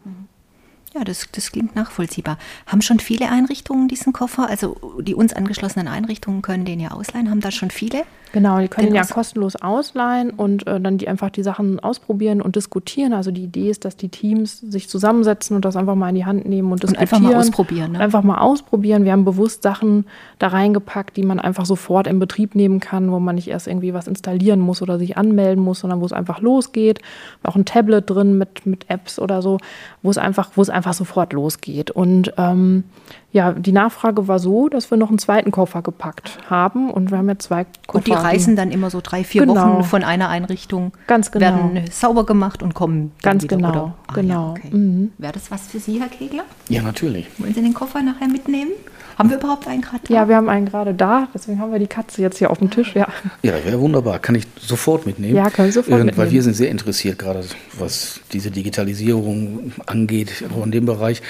Ja, 0.97 1.05
das, 1.05 1.29
das 1.31 1.53
klingt 1.53 1.77
nachvollziehbar. 1.77 2.39
Haben 2.67 2.81
schon 2.81 3.01
viele 3.01 3.29
Einrichtungen 3.29 3.87
diesen 3.87 4.13
Koffer? 4.15 4.49
Also 4.49 4.77
die 5.01 5.15
uns 5.15 5.35
angeschlossenen 5.35 5.89
Einrichtungen 5.89 6.41
können 6.41 6.65
den 6.65 6.81
ja 6.81 6.93
ausleihen. 6.93 7.31
Haben 7.31 7.41
da 7.41 7.51
schon 7.51 7.71
viele? 7.71 8.05
Genau, 8.33 8.59
die 8.59 8.69
können 8.69 8.89
ihn 8.89 8.95
ja 8.95 9.05
kostenlos 9.05 9.57
ausleihen 9.57 10.31
und 10.31 10.67
äh, 10.67 10.81
dann 10.81 10.99
die 10.99 11.09
einfach 11.09 11.31
die 11.31 11.43
Sachen 11.43 11.81
ausprobieren 11.81 12.43
und 12.43 12.57
diskutieren. 12.57 13.13
Also 13.13 13.31
die 13.31 13.45
Idee 13.45 13.71
ist, 13.71 13.85
dass 13.85 13.97
die 13.97 14.09
Teams 14.09 14.61
sich 14.61 14.91
zusammensetzen 14.91 15.57
und 15.57 15.65
das 15.65 15.77
einfach 15.77 15.95
mal 15.95 16.09
in 16.11 16.17
die 16.17 16.27
Hand 16.27 16.45
nehmen 16.45 16.71
und 16.73 16.83
diskutieren. 16.83 17.07
Und 17.07 17.15
einfach 17.15 17.21
mal 17.21 17.41
ausprobieren. 17.41 17.93
Ne? 17.93 18.01
Einfach 18.01 18.23
mal 18.23 18.39
ausprobieren. 18.39 19.05
Wir 19.05 19.13
haben 19.13 19.25
bewusst 19.25 19.63
Sachen 19.63 20.05
da 20.39 20.49
reingepackt, 20.49 21.17
die 21.17 21.23
man 21.23 21.41
einfach 21.41 21.65
sofort 21.65 22.07
in 22.07 22.19
Betrieb 22.19 22.55
nehmen 22.55 22.81
kann, 22.81 23.11
wo 23.11 23.21
man 23.21 23.37
nicht 23.37 23.49
erst 23.49 23.69
irgendwie 23.69 23.95
was 23.95 24.07
installieren 24.07 24.61
muss 24.61 24.83
oder 24.83 24.99
sich 24.99 25.17
anmelden 25.17 25.65
muss, 25.65 25.81
sondern 25.81 26.01
wo 26.01 26.05
es 26.05 26.13
einfach 26.13 26.41
losgeht. 26.41 27.01
Auch 27.43 27.57
ein 27.57 27.65
Tablet 27.65 28.11
drin 28.11 28.37
mit, 28.37 28.67
mit 28.67 28.91
Apps 28.91 29.19
oder 29.19 29.41
so, 29.41 29.59
wo 30.03 30.11
es 30.11 30.19
einfach, 30.19 30.51
wo 30.57 30.63
es 30.63 30.69
einfach 30.69 30.86
sofort 30.93 31.33
losgeht. 31.33 31.91
Und 31.91 32.33
ähm, 32.37 32.85
ja, 33.33 33.53
die 33.53 33.73
Nachfrage 33.73 34.29
war 34.29 34.39
so, 34.39 34.69
dass 34.69 34.91
wir 34.91 34.99
noch 34.99 35.09
einen 35.09 35.19
zweiten 35.19 35.51
Koffer 35.51 35.83
gepackt 35.83 36.39
haben 36.49 36.91
und 36.91 37.11
wir 37.11 37.19
haben 37.19 37.29
jetzt 37.29 37.45
zwei 37.45 37.65
Koffer. 37.87 37.99
Und 37.99 38.07
die 38.07 38.13
reisen 38.13 38.57
dann 38.57 38.71
immer 38.71 38.91
so 38.91 39.01
drei, 39.03 39.25
vier 39.25 39.47
genau. 39.47 39.55
Wochen 39.55 39.85
von 39.85 40.05
einer 40.05 40.29
Einrichtung, 40.29 40.93
Ganz 41.07 41.31
genau. 41.31 41.47
werden 41.47 41.85
sauber 41.91 42.25
gemacht 42.25 42.63
und 42.63 42.75
kommen 42.75 43.13
Ganz 43.23 43.43
wieder, 43.43 43.57
genau, 43.57 43.95
ah, 44.07 44.13
genau. 44.15 44.33
Ja, 44.33 44.51
okay. 44.53 44.71
mhm. 44.71 45.13
Wäre 45.19 45.33
das 45.33 45.51
was 45.51 45.67
für 45.67 45.79
Sie, 45.79 46.01
Herr 46.01 46.09
Kegler? 46.09 46.45
Ja, 46.69 46.83
natürlich. 46.83 47.27
Wollen 47.39 47.55
Sie 47.55 47.63
den 47.63 47.75
Koffer 47.75 48.03
nachher 48.03 48.29
mitnehmen? 48.29 48.73
Haben 49.17 49.31
wir 49.31 49.39
überhaupt 49.39 49.67
einen 49.67 49.81
gerade 49.81 50.03
da? 50.07 50.15
Ja, 50.15 50.29
wir 50.29 50.37
haben 50.37 50.49
einen 50.49 50.67
gerade 50.67 50.93
da, 50.93 51.29
deswegen 51.35 51.59
haben 51.59 51.73
wir 51.73 51.79
die 51.79 51.87
Katze 51.87 52.21
jetzt 52.21 52.39
hier 52.39 52.51
auf 52.51 52.59
dem 52.59 52.71
Tisch, 52.71 52.95
ja. 52.95 53.09
Ja, 53.43 53.53
wäre 53.65 53.81
wunderbar. 53.81 54.19
Kann 54.19 54.35
ich 54.35 54.45
sofort 54.61 55.07
mitnehmen? 55.07 55.35
Ja, 55.35 55.49
können 55.49 55.73
sofort 55.73 55.93
äh, 56.01 56.05
mitnehmen. 56.05 56.19
Weil 56.19 56.31
wir 56.31 56.43
sind 56.43 56.55
sehr 56.55 56.71
interessiert, 56.71 57.19
gerade 57.19 57.45
was 57.79 58.21
diese 58.33 58.51
Digitalisierung 58.51 59.73
angeht, 59.87 60.45
auch 60.55 60.65
in 60.65 60.71
dem 60.71 60.85
Bereich. 60.85 61.23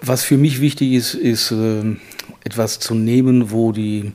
Was 0.00 0.24
für 0.24 0.38
mich 0.38 0.60
wichtig 0.62 0.92
ist, 0.92 1.14
ist 1.14 1.50
äh, 1.50 1.82
etwas 2.44 2.78
zu 2.78 2.94
nehmen, 2.94 3.50
wo 3.50 3.72
die 3.72 4.12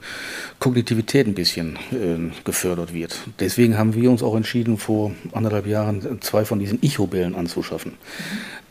Kognitivität 0.60 1.28
ein 1.28 1.36
bisschen 1.36 1.76
äh, 1.92 2.32
gefördert 2.44 2.94
wird. 2.94 3.20
Deswegen 3.40 3.78
haben 3.78 3.94
wir 3.94 4.10
uns 4.10 4.24
auch 4.24 4.36
entschieden, 4.36 4.78
vor 4.78 5.12
anderthalb 5.32 5.68
Jahren 5.68 6.20
zwei 6.22 6.46
von 6.46 6.58
diesen 6.58 6.80
Icho-Bällen 6.82 7.36
anzuschaffen. 7.36 7.94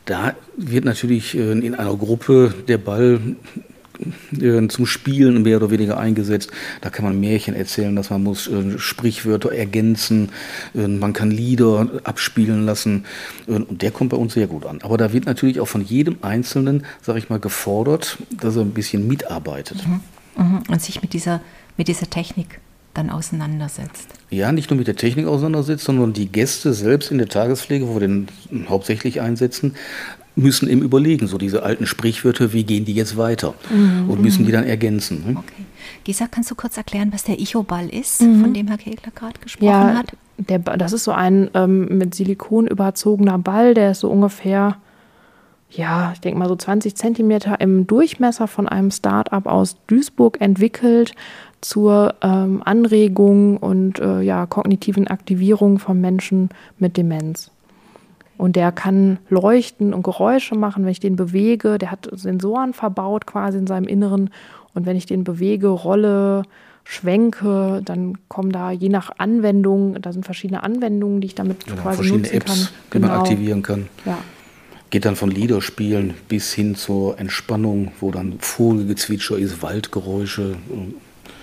Da 0.06 0.34
wird 0.56 0.84
natürlich 0.84 1.36
äh, 1.36 1.52
in 1.52 1.74
einer 1.74 1.94
Gruppe 1.96 2.52
der 2.66 2.78
Ball 2.78 3.20
zum 4.68 4.86
Spielen 4.86 5.42
mehr 5.42 5.56
oder 5.56 5.70
weniger 5.70 5.98
eingesetzt. 5.98 6.50
Da 6.80 6.90
kann 6.90 7.04
man 7.04 7.18
Märchen 7.18 7.54
erzählen, 7.54 7.94
dass 7.96 8.10
man 8.10 8.22
muss 8.22 8.48
äh, 8.48 8.78
Sprichwörter 8.78 9.52
ergänzen, 9.52 10.30
äh, 10.74 10.86
man 10.86 11.12
kann 11.12 11.30
Lieder 11.30 11.88
abspielen 12.04 12.64
lassen 12.64 13.04
und 13.46 13.82
der 13.82 13.90
kommt 13.90 14.10
bei 14.10 14.16
uns 14.16 14.34
sehr 14.34 14.46
gut 14.46 14.66
an. 14.66 14.80
Aber 14.82 14.96
da 14.96 15.12
wird 15.12 15.26
natürlich 15.26 15.60
auch 15.60 15.68
von 15.68 15.84
jedem 15.84 16.18
Einzelnen, 16.22 16.84
sage 17.02 17.18
ich 17.18 17.28
mal, 17.28 17.40
gefordert, 17.40 18.18
dass 18.40 18.56
er 18.56 18.62
ein 18.62 18.72
bisschen 18.72 19.06
mitarbeitet. 19.06 19.86
Mhm. 19.86 20.00
Mhm. 20.36 20.62
Und 20.68 20.82
sich 20.82 21.02
mit 21.02 21.12
dieser, 21.12 21.40
mit 21.76 21.88
dieser 21.88 22.08
Technik 22.08 22.60
dann 22.94 23.10
auseinandersetzt. 23.10 24.08
Ja, 24.30 24.52
nicht 24.52 24.70
nur 24.70 24.78
mit 24.78 24.88
der 24.88 24.96
Technik 24.96 25.26
auseinandersetzt, 25.26 25.84
sondern 25.84 26.12
die 26.12 26.26
Gäste 26.26 26.72
selbst 26.72 27.10
in 27.10 27.18
der 27.18 27.28
Tagespflege, 27.28 27.86
wo 27.88 27.94
wir 27.94 28.00
den 28.00 28.28
hauptsächlich 28.68 29.20
einsetzen, 29.20 29.76
müssen 30.42 30.68
eben 30.68 30.82
überlegen, 30.82 31.26
so 31.26 31.38
diese 31.38 31.62
alten 31.62 31.86
Sprichwörter, 31.86 32.52
wie 32.52 32.64
gehen 32.64 32.84
die 32.84 32.94
jetzt 32.94 33.16
weiter 33.16 33.54
mhm. 33.70 34.10
und 34.10 34.20
müssen 34.20 34.46
die 34.46 34.52
dann 34.52 34.64
ergänzen. 34.64 35.24
Ne? 35.26 35.38
Okay. 35.38 35.64
Gisa, 36.04 36.26
kannst 36.30 36.50
du 36.50 36.54
kurz 36.54 36.76
erklären, 36.76 37.12
was 37.12 37.24
der 37.24 37.38
Icho-Ball 37.38 37.88
ist, 37.88 38.22
mhm. 38.22 38.40
von 38.40 38.54
dem 38.54 38.68
Herr 38.68 38.78
Kegler 38.78 39.12
gerade 39.14 39.38
gesprochen 39.40 39.66
ja, 39.66 39.94
hat? 39.94 40.12
Der, 40.38 40.58
das 40.58 40.92
ist 40.92 41.04
so 41.04 41.12
ein 41.12 41.50
ähm, 41.54 41.98
mit 41.98 42.14
Silikon 42.14 42.66
überzogener 42.66 43.38
Ball, 43.38 43.74
der 43.74 43.92
ist 43.92 44.00
so 44.00 44.10
ungefähr, 44.10 44.76
ja, 45.70 46.12
ich 46.14 46.20
denke 46.20 46.38
mal 46.38 46.48
so 46.48 46.56
20 46.56 46.94
Zentimeter 46.96 47.60
im 47.60 47.86
Durchmesser 47.86 48.48
von 48.48 48.66
einem 48.66 48.90
Start-up 48.90 49.46
aus 49.46 49.76
Duisburg 49.86 50.40
entwickelt 50.40 51.14
zur 51.60 52.14
ähm, 52.22 52.62
Anregung 52.64 53.58
und 53.58 53.98
äh, 53.98 54.22
ja, 54.22 54.46
kognitiven 54.46 55.08
Aktivierung 55.08 55.78
von 55.78 56.00
Menschen 56.00 56.48
mit 56.78 56.96
Demenz. 56.96 57.50
Und 58.40 58.56
der 58.56 58.72
kann 58.72 59.18
leuchten 59.28 59.92
und 59.92 60.02
Geräusche 60.02 60.54
machen, 60.54 60.84
wenn 60.84 60.92
ich 60.92 60.98
den 60.98 61.14
bewege. 61.14 61.76
Der 61.76 61.90
hat 61.90 62.08
Sensoren 62.10 62.72
verbaut 62.72 63.26
quasi 63.26 63.58
in 63.58 63.66
seinem 63.66 63.86
Inneren. 63.86 64.30
Und 64.72 64.86
wenn 64.86 64.96
ich 64.96 65.04
den 65.04 65.24
bewege, 65.24 65.68
rolle, 65.68 66.44
schwenke, 66.84 67.82
dann 67.84 68.16
kommen 68.28 68.50
da 68.50 68.70
je 68.70 68.88
nach 68.88 69.10
Anwendung, 69.18 70.00
da 70.00 70.14
sind 70.14 70.24
verschiedene 70.24 70.62
Anwendungen, 70.62 71.20
die 71.20 71.26
ich 71.26 71.34
damit 71.34 71.66
genau, 71.66 71.82
quasi 71.82 71.96
verschiedene 71.96 72.22
nutzen 72.22 72.36
Apps, 72.36 72.46
kann. 72.46 72.68
die 72.86 72.90
genau. 72.92 73.08
man 73.08 73.16
aktivieren 73.18 73.62
kann. 73.62 73.88
Ja. 74.06 74.16
Geht 74.88 75.04
dann 75.04 75.16
von 75.16 75.30
Liederspielen 75.30 76.14
bis 76.28 76.54
hin 76.54 76.76
zur 76.76 77.18
Entspannung, 77.18 77.92
wo 78.00 78.10
dann 78.10 78.38
Vogelgezwitscher 78.38 79.36
ist, 79.36 79.60
Waldgeräusche. 79.60 80.56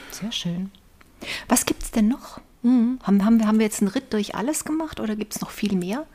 Sehr 0.10 0.32
schön. 0.32 0.72
Was 1.48 1.68
gibt 1.68 1.84
es 1.84 1.92
denn 1.92 2.08
noch? 2.08 2.42
Mhm. 2.64 2.98
Haben, 3.04 3.24
haben, 3.24 3.46
haben 3.46 3.60
wir 3.60 3.68
jetzt 3.68 3.84
einen 3.84 3.92
Ritt 3.92 4.14
durch 4.14 4.34
alles 4.34 4.66
gemacht 4.66 5.00
oder 5.00 5.16
gibt 5.16 5.36
es 5.36 5.42
noch 5.42 5.52
viel 5.52 5.76
mehr? 5.76 6.08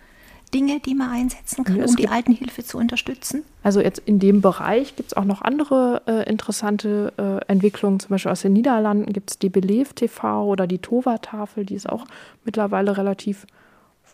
Dinge, 0.53 0.81
die 0.81 0.95
man 0.95 1.11
einsetzen 1.11 1.65
kann, 1.65 1.83
um 1.83 1.97
die 1.97 2.09
Altenhilfe 2.09 2.63
zu 2.63 2.79
unterstützen? 2.79 3.43
Also 3.63 3.81
jetzt 3.81 4.01
in 4.05 4.19
dem 4.19 4.41
Bereich 4.41 4.97
gibt 4.97 5.13
es 5.13 5.17
auch 5.17 5.25
noch 5.25 5.43
andere 5.43 6.03
äh, 6.07 6.29
interessante 6.29 7.13
äh, 7.17 7.51
Entwicklungen. 7.51 8.01
Zum 8.01 8.11
Beispiel 8.11 8.33
aus 8.33 8.43
den 8.43 8.53
Niederlanden 8.53 9.13
gibt 9.13 9.31
es 9.31 9.39
die 9.39 9.49
Belev 9.49 9.93
TV 9.95 10.45
oder 10.45 10.67
die 10.67 10.79
Tova-Tafel, 10.79 11.65
die 11.65 11.75
ist 11.75 11.89
auch 11.89 12.07
mittlerweile 12.45 12.97
relativ 12.97 13.47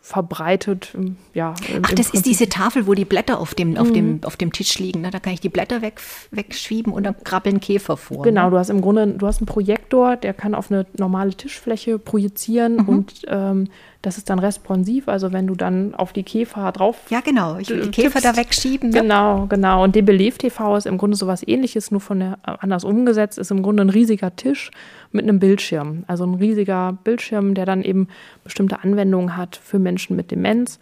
verbreitet. 0.09 0.96
Ja, 1.35 1.55
im, 1.68 1.83
Ach, 1.85 1.92
das 1.92 2.11
ist 2.11 2.24
diese 2.24 2.48
Tafel, 2.48 2.87
wo 2.87 2.94
die 2.94 3.05
Blätter 3.05 3.38
auf 3.38 3.55
dem, 3.55 3.77
auf 3.77 3.92
dem, 3.92 4.12
mhm. 4.12 4.20
auf 4.24 4.37
dem 4.37 4.53
Tisch 4.53 4.79
liegen. 4.79 5.03
Ne? 5.03 5.11
Da 5.11 5.18
kann 5.18 5.35
ich 5.35 5.40
die 5.40 5.48
Blätter 5.48 5.83
weg, 5.83 6.01
wegschieben 6.31 6.92
und 6.92 7.05
dann 7.05 7.16
krabbeln 7.24 7.61
Käfer 7.61 7.96
vor. 7.96 8.22
Genau, 8.22 8.44
ne? 8.44 8.51
du 8.53 8.59
hast 8.59 8.70
im 8.70 8.81
Grunde, 8.81 9.07
du 9.07 9.27
hast 9.27 9.40
einen 9.40 9.46
Projektor, 9.46 10.16
der 10.16 10.33
kann 10.33 10.55
auf 10.55 10.70
eine 10.70 10.87
normale 10.96 11.35
Tischfläche 11.35 11.98
projizieren 11.98 12.77
mhm. 12.77 12.88
und 12.88 13.22
ähm, 13.27 13.68
das 14.03 14.17
ist 14.17 14.31
dann 14.31 14.39
responsiv, 14.39 15.09
also 15.09 15.33
wenn 15.33 15.49
du 15.49 15.57
dann 15.57 15.95
auf 15.95 16.13
die 16.13 16.23
Käfer 16.23 16.71
drauf. 16.71 16.97
Ja, 17.11 17.21
genau, 17.21 17.59
ich 17.59 17.69
will 17.69 17.81
die 17.81 17.91
Käfer 17.91 18.21
da 18.21 18.37
wegschieben. 18.37 18.91
Ne? 18.91 19.01
Genau, 19.01 19.47
genau. 19.47 19.83
Und 19.83 19.97
DBLEV 19.97 20.39
TV 20.39 20.77
ist 20.77 20.87
im 20.87 20.99
Grunde 20.99 21.17
so 21.17 21.27
was 21.27 21.47
ähnliches, 21.47 21.91
nur 21.91 22.01
von 22.01 22.21
der, 22.21 22.39
anders 22.43 22.85
umgesetzt, 22.85 23.39
ist 23.39 23.51
im 23.51 23.63
Grunde 23.63 23.83
ein 23.83 23.91
riesiger 23.91 24.37
Tisch 24.37 24.71
mit 25.11 25.25
einem 25.25 25.41
Bildschirm. 25.41 26.05
Also 26.07 26.25
ein 26.25 26.35
riesiger 26.35 26.97
Bildschirm, 27.03 27.55
der 27.55 27.67
dann 27.67 27.83
eben 27.83 28.07
bestimmte 28.45 28.85
Anwendungen 28.85 29.37
hat 29.37 29.57
für 29.57 29.81
Menschen 29.81 30.15
mit 30.15 30.31
Demenz. 30.31 30.79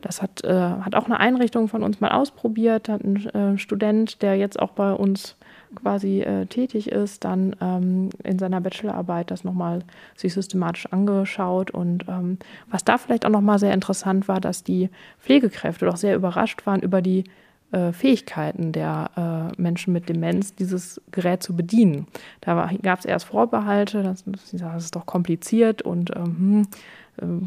Das 0.00 0.22
hat, 0.22 0.44
äh, 0.44 0.52
hat 0.52 0.94
auch 0.94 1.06
eine 1.06 1.18
Einrichtung 1.18 1.66
von 1.66 1.82
uns 1.82 2.00
mal 2.00 2.12
ausprobiert, 2.12 2.88
hat 2.88 3.02
ein 3.02 3.26
äh, 3.30 3.58
Student, 3.58 4.22
der 4.22 4.36
jetzt 4.36 4.58
auch 4.58 4.70
bei 4.70 4.92
uns 4.92 5.36
quasi 5.74 6.20
äh, 6.20 6.46
tätig 6.46 6.90
ist, 6.90 7.24
dann 7.24 7.54
ähm, 7.60 8.10
in 8.22 8.38
seiner 8.38 8.60
Bachelorarbeit 8.60 9.30
das 9.30 9.44
nochmal 9.44 9.82
sich 10.16 10.34
systematisch 10.34 10.86
angeschaut. 10.86 11.70
Und 11.70 12.06
ähm, 12.08 12.38
was 12.70 12.84
da 12.84 12.98
vielleicht 12.98 13.26
auch 13.26 13.30
nochmal 13.30 13.58
sehr 13.58 13.74
interessant 13.74 14.28
war, 14.28 14.40
dass 14.40 14.64
die 14.64 14.90
Pflegekräfte 15.20 15.86
doch 15.86 15.96
sehr 15.96 16.16
überrascht 16.16 16.66
waren 16.66 16.80
über 16.80 17.02
die 17.02 17.24
äh, 17.72 17.92
Fähigkeiten 17.92 18.72
der 18.72 19.52
äh, 19.56 19.60
Menschen 19.62 19.92
mit 19.92 20.08
Demenz, 20.08 20.54
dieses 20.54 21.00
Gerät 21.12 21.42
zu 21.42 21.54
bedienen. 21.54 22.08
Da 22.40 22.68
gab 22.82 22.98
es 22.98 23.04
erst 23.04 23.26
Vorbehalte, 23.26 24.02
das, 24.02 24.24
das, 24.26 24.84
ist 24.84 24.96
doch 24.96 25.06
kompliziert 25.06 25.80
und 25.82 26.10
ähm, 26.16 26.24
hm, 26.24 26.66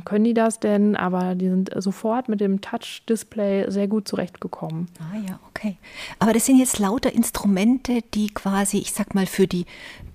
können 0.06 0.24
die 0.24 0.34
das 0.34 0.60
denn? 0.60 0.96
Aber 0.96 1.36
die 1.36 1.50
sind 1.50 1.72
sofort 1.76 2.30
mit 2.30 2.42
dem 2.42 2.62
Touch-Display 2.62 3.72
sehr 3.72 3.88
gut 3.88 4.08
zurechtgekommen. 4.08 4.88
Ah 5.00 5.18
ja, 5.28 5.40
okay. 5.50 5.78
Aber 6.20 6.34
das 6.34 6.46
sind 6.46 6.60
jetzt 6.60 6.80
lauter 6.80 7.12
Instrumente, 7.12 8.02
die 8.14 8.28
quasi, 8.28 8.78
ich 8.78 8.94
sag 8.94 9.16
mal, 9.16 9.26
für 9.26 9.48
die 9.48 9.66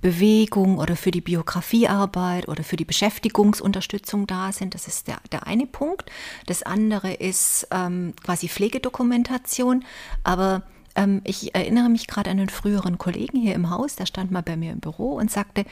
Bewegung 0.00 0.78
oder 0.78 0.94
für 0.94 1.10
die 1.10 1.20
Biografiearbeit 1.20 2.46
oder 2.46 2.62
für 2.62 2.76
die 2.76 2.84
Beschäftigungsunterstützung 2.84 4.26
da 4.26 4.52
sind. 4.52 4.74
Das 4.74 4.86
ist 4.86 5.08
der, 5.08 5.18
der 5.32 5.46
eine 5.46 5.66
Punkt. 5.66 6.10
Das 6.46 6.62
andere 6.62 7.14
ist 7.14 7.66
ähm, 7.72 8.14
quasi 8.22 8.48
Pflegedokumentation. 8.48 9.84
Aber 10.22 10.62
ähm, 10.94 11.20
ich 11.24 11.54
erinnere 11.54 11.88
mich 11.88 12.06
gerade 12.06 12.30
an 12.30 12.38
einen 12.38 12.48
früheren 12.48 12.98
Kollegen 12.98 13.38
hier 13.40 13.54
im 13.54 13.70
Haus, 13.70 13.96
der 13.96 14.06
stand 14.06 14.30
mal 14.30 14.42
bei 14.42 14.56
mir 14.56 14.72
im 14.72 14.80
Büro 14.80 15.14
und 15.14 15.30
sagte, 15.30 15.64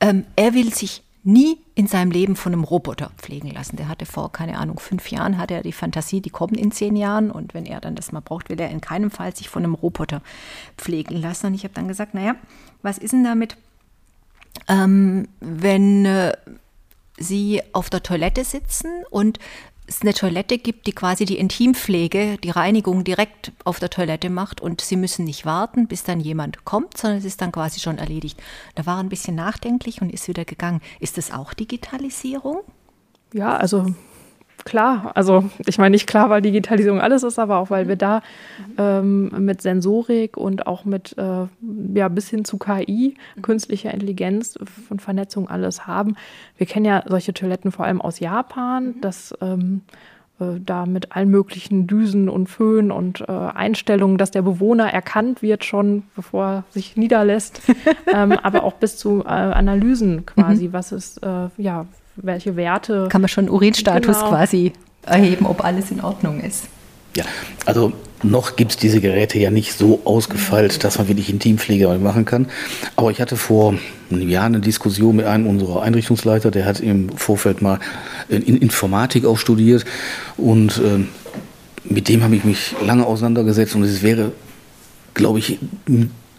ähm, 0.00 0.24
er 0.36 0.54
will 0.54 0.72
sich 0.72 1.02
nie 1.28 1.58
in 1.74 1.86
seinem 1.86 2.10
Leben 2.10 2.36
von 2.36 2.54
einem 2.54 2.64
Roboter 2.64 3.12
pflegen 3.18 3.50
lassen. 3.50 3.76
Der 3.76 3.88
hatte 3.88 4.06
vor, 4.06 4.32
keine 4.32 4.58
Ahnung, 4.58 4.78
fünf 4.78 5.10
Jahren, 5.10 5.36
hatte 5.36 5.54
er 5.54 5.62
die 5.62 5.72
Fantasie, 5.72 6.22
die 6.22 6.30
kommen 6.30 6.54
in 6.54 6.72
zehn 6.72 6.96
Jahren 6.96 7.30
und 7.30 7.52
wenn 7.52 7.66
er 7.66 7.80
dann 7.80 7.94
das 7.94 8.12
mal 8.12 8.20
braucht, 8.20 8.48
will 8.48 8.58
er 8.58 8.70
in 8.70 8.80
keinem 8.80 9.10
Fall 9.10 9.36
sich 9.36 9.50
von 9.50 9.62
einem 9.62 9.74
Roboter 9.74 10.22
pflegen 10.78 11.16
lassen. 11.16 11.48
Und 11.48 11.54
ich 11.54 11.64
habe 11.64 11.74
dann 11.74 11.86
gesagt, 11.86 12.14
naja, 12.14 12.34
was 12.80 12.96
ist 12.96 13.12
denn 13.12 13.24
damit, 13.24 13.58
ähm, 14.68 15.28
wenn 15.40 16.06
äh, 16.06 16.32
Sie 17.18 17.60
auf 17.72 17.90
der 17.90 18.02
Toilette 18.02 18.44
sitzen 18.44 19.04
und 19.10 19.38
es 19.88 20.02
eine 20.02 20.12
Toilette 20.12 20.58
gibt, 20.58 20.86
die 20.86 20.92
quasi 20.92 21.24
die 21.24 21.38
Intimpflege, 21.38 22.36
die 22.38 22.50
Reinigung 22.50 23.04
direkt 23.04 23.52
auf 23.64 23.78
der 23.78 23.90
Toilette 23.90 24.28
macht 24.30 24.60
und 24.60 24.80
sie 24.80 24.96
müssen 24.96 25.24
nicht 25.24 25.46
warten, 25.46 25.88
bis 25.88 26.04
dann 26.04 26.20
jemand 26.20 26.64
kommt, 26.64 26.96
sondern 26.96 27.18
es 27.18 27.24
ist 27.24 27.40
dann 27.40 27.52
quasi 27.52 27.80
schon 27.80 27.98
erledigt. 27.98 28.40
Da 28.74 28.86
war 28.86 28.98
ein 28.98 29.08
bisschen 29.08 29.34
nachdenklich 29.34 30.02
und 30.02 30.12
ist 30.12 30.28
wieder 30.28 30.44
gegangen. 30.44 30.82
Ist 31.00 31.16
das 31.16 31.32
auch 31.32 31.54
Digitalisierung? 31.54 32.60
Ja, 33.32 33.56
also 33.56 33.86
klar. 34.68 35.12
Also 35.14 35.44
ich 35.66 35.78
meine 35.78 35.92
nicht 35.92 36.06
klar, 36.06 36.30
weil 36.30 36.42
Digitalisierung 36.42 37.00
alles 37.00 37.22
ist, 37.22 37.38
aber 37.38 37.56
auch 37.56 37.70
weil 37.70 37.88
wir 37.88 37.96
da 37.96 38.22
ähm, 38.76 39.30
mit 39.38 39.62
Sensorik 39.62 40.36
und 40.36 40.66
auch 40.66 40.84
mit 40.84 41.16
äh, 41.16 41.46
ja 41.94 42.08
bis 42.08 42.28
hin 42.28 42.44
zu 42.44 42.58
KI, 42.58 43.14
künstlicher 43.42 43.92
Intelligenz 43.92 44.58
und 44.90 45.00
Vernetzung 45.00 45.48
alles 45.48 45.86
haben. 45.86 46.16
Wir 46.56 46.66
kennen 46.66 46.84
ja 46.84 47.02
solche 47.06 47.32
Toiletten 47.32 47.72
vor 47.72 47.86
allem 47.86 48.00
aus 48.00 48.20
Japan, 48.20 49.00
dass 49.00 49.34
ähm, 49.40 49.82
äh, 50.40 50.60
da 50.64 50.86
mit 50.86 51.12
allen 51.12 51.30
möglichen 51.30 51.86
Düsen 51.86 52.28
und 52.28 52.48
Föhn 52.48 52.92
und 52.92 53.22
äh, 53.22 53.32
Einstellungen, 53.32 54.18
dass 54.18 54.30
der 54.30 54.42
Bewohner 54.42 54.92
erkannt 54.92 55.42
wird 55.42 55.64
schon, 55.64 56.04
bevor 56.14 56.44
er 56.44 56.64
sich 56.70 56.96
niederlässt, 56.96 57.62
ähm, 58.14 58.32
aber 58.32 58.62
auch 58.62 58.74
bis 58.74 58.96
zu 58.96 59.22
äh, 59.24 59.28
Analysen 59.28 60.26
quasi, 60.26 60.68
mhm. 60.68 60.72
was 60.72 60.92
ist, 60.92 61.22
äh, 61.22 61.48
ja, 61.56 61.86
welche 62.22 62.56
Werte. 62.56 63.08
Kann 63.10 63.20
man 63.20 63.28
schon 63.28 63.48
Urinstatus 63.48 64.16
genau. 64.16 64.28
quasi 64.30 64.72
erheben, 65.02 65.46
ob 65.46 65.64
alles 65.64 65.90
in 65.90 66.00
Ordnung 66.00 66.40
ist. 66.40 66.64
Ja, 67.16 67.24
also 67.64 67.92
noch 68.22 68.56
gibt 68.56 68.72
es 68.72 68.76
diese 68.76 69.00
Geräte 69.00 69.38
ja 69.38 69.50
nicht 69.50 69.72
so 69.72 70.00
ausgefeilt, 70.04 70.82
dass 70.84 70.98
man 70.98 71.08
wirklich 71.08 71.30
Intimpflege 71.30 71.88
machen 71.98 72.24
kann. 72.24 72.46
Aber 72.96 73.10
ich 73.10 73.20
hatte 73.20 73.36
vor 73.36 73.74
einem 74.10 74.28
Jahr 74.28 74.46
eine 74.46 74.60
Diskussion 74.60 75.16
mit 75.16 75.26
einem 75.26 75.46
unserer 75.46 75.82
Einrichtungsleiter, 75.82 76.50
der 76.50 76.64
hat 76.64 76.80
im 76.80 77.10
Vorfeld 77.10 77.62
mal 77.62 77.78
in 78.28 78.56
Informatik 78.56 79.24
auch 79.24 79.38
studiert 79.38 79.84
und 80.36 80.78
äh, 80.78 81.04
mit 81.84 82.08
dem 82.08 82.22
habe 82.22 82.36
ich 82.36 82.44
mich 82.44 82.74
lange 82.84 83.06
auseinandergesetzt 83.06 83.74
und 83.74 83.84
es 83.84 84.02
wäre, 84.02 84.32
glaube 85.14 85.38
ich, 85.38 85.58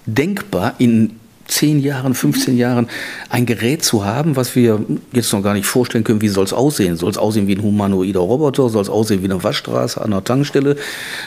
denkbar 0.06 0.76
in 0.78 1.20
10 1.50 1.82
Jahren, 1.82 2.14
15 2.14 2.58
Jahren 2.58 2.88
ein 3.30 3.46
Gerät 3.46 3.84
zu 3.84 4.06
haben, 4.06 4.36
was 4.36 4.56
wir 4.56 4.86
jetzt 5.12 5.34
noch 5.34 5.42
gar 5.42 5.54
nicht 5.54 5.66
vorstellen 5.66 6.04
können, 6.04 6.22
wie 6.22 6.30
soll 6.30 6.46
es 6.46 6.54
aussehen? 6.54 6.96
Soll 6.96 7.10
es 7.10 7.18
aussehen 7.18 7.48
wie 7.48 7.56
ein 7.56 7.64
humanoider 7.64 8.20
Roboter? 8.20 8.70
Soll 8.70 8.82
es 8.82 8.90
aussehen 8.90 9.22
wie 9.22 9.26
eine 9.26 9.44
Waschstraße 9.44 10.00
an 10.00 10.14
einer 10.14 10.24
Tankstelle? 10.24 10.78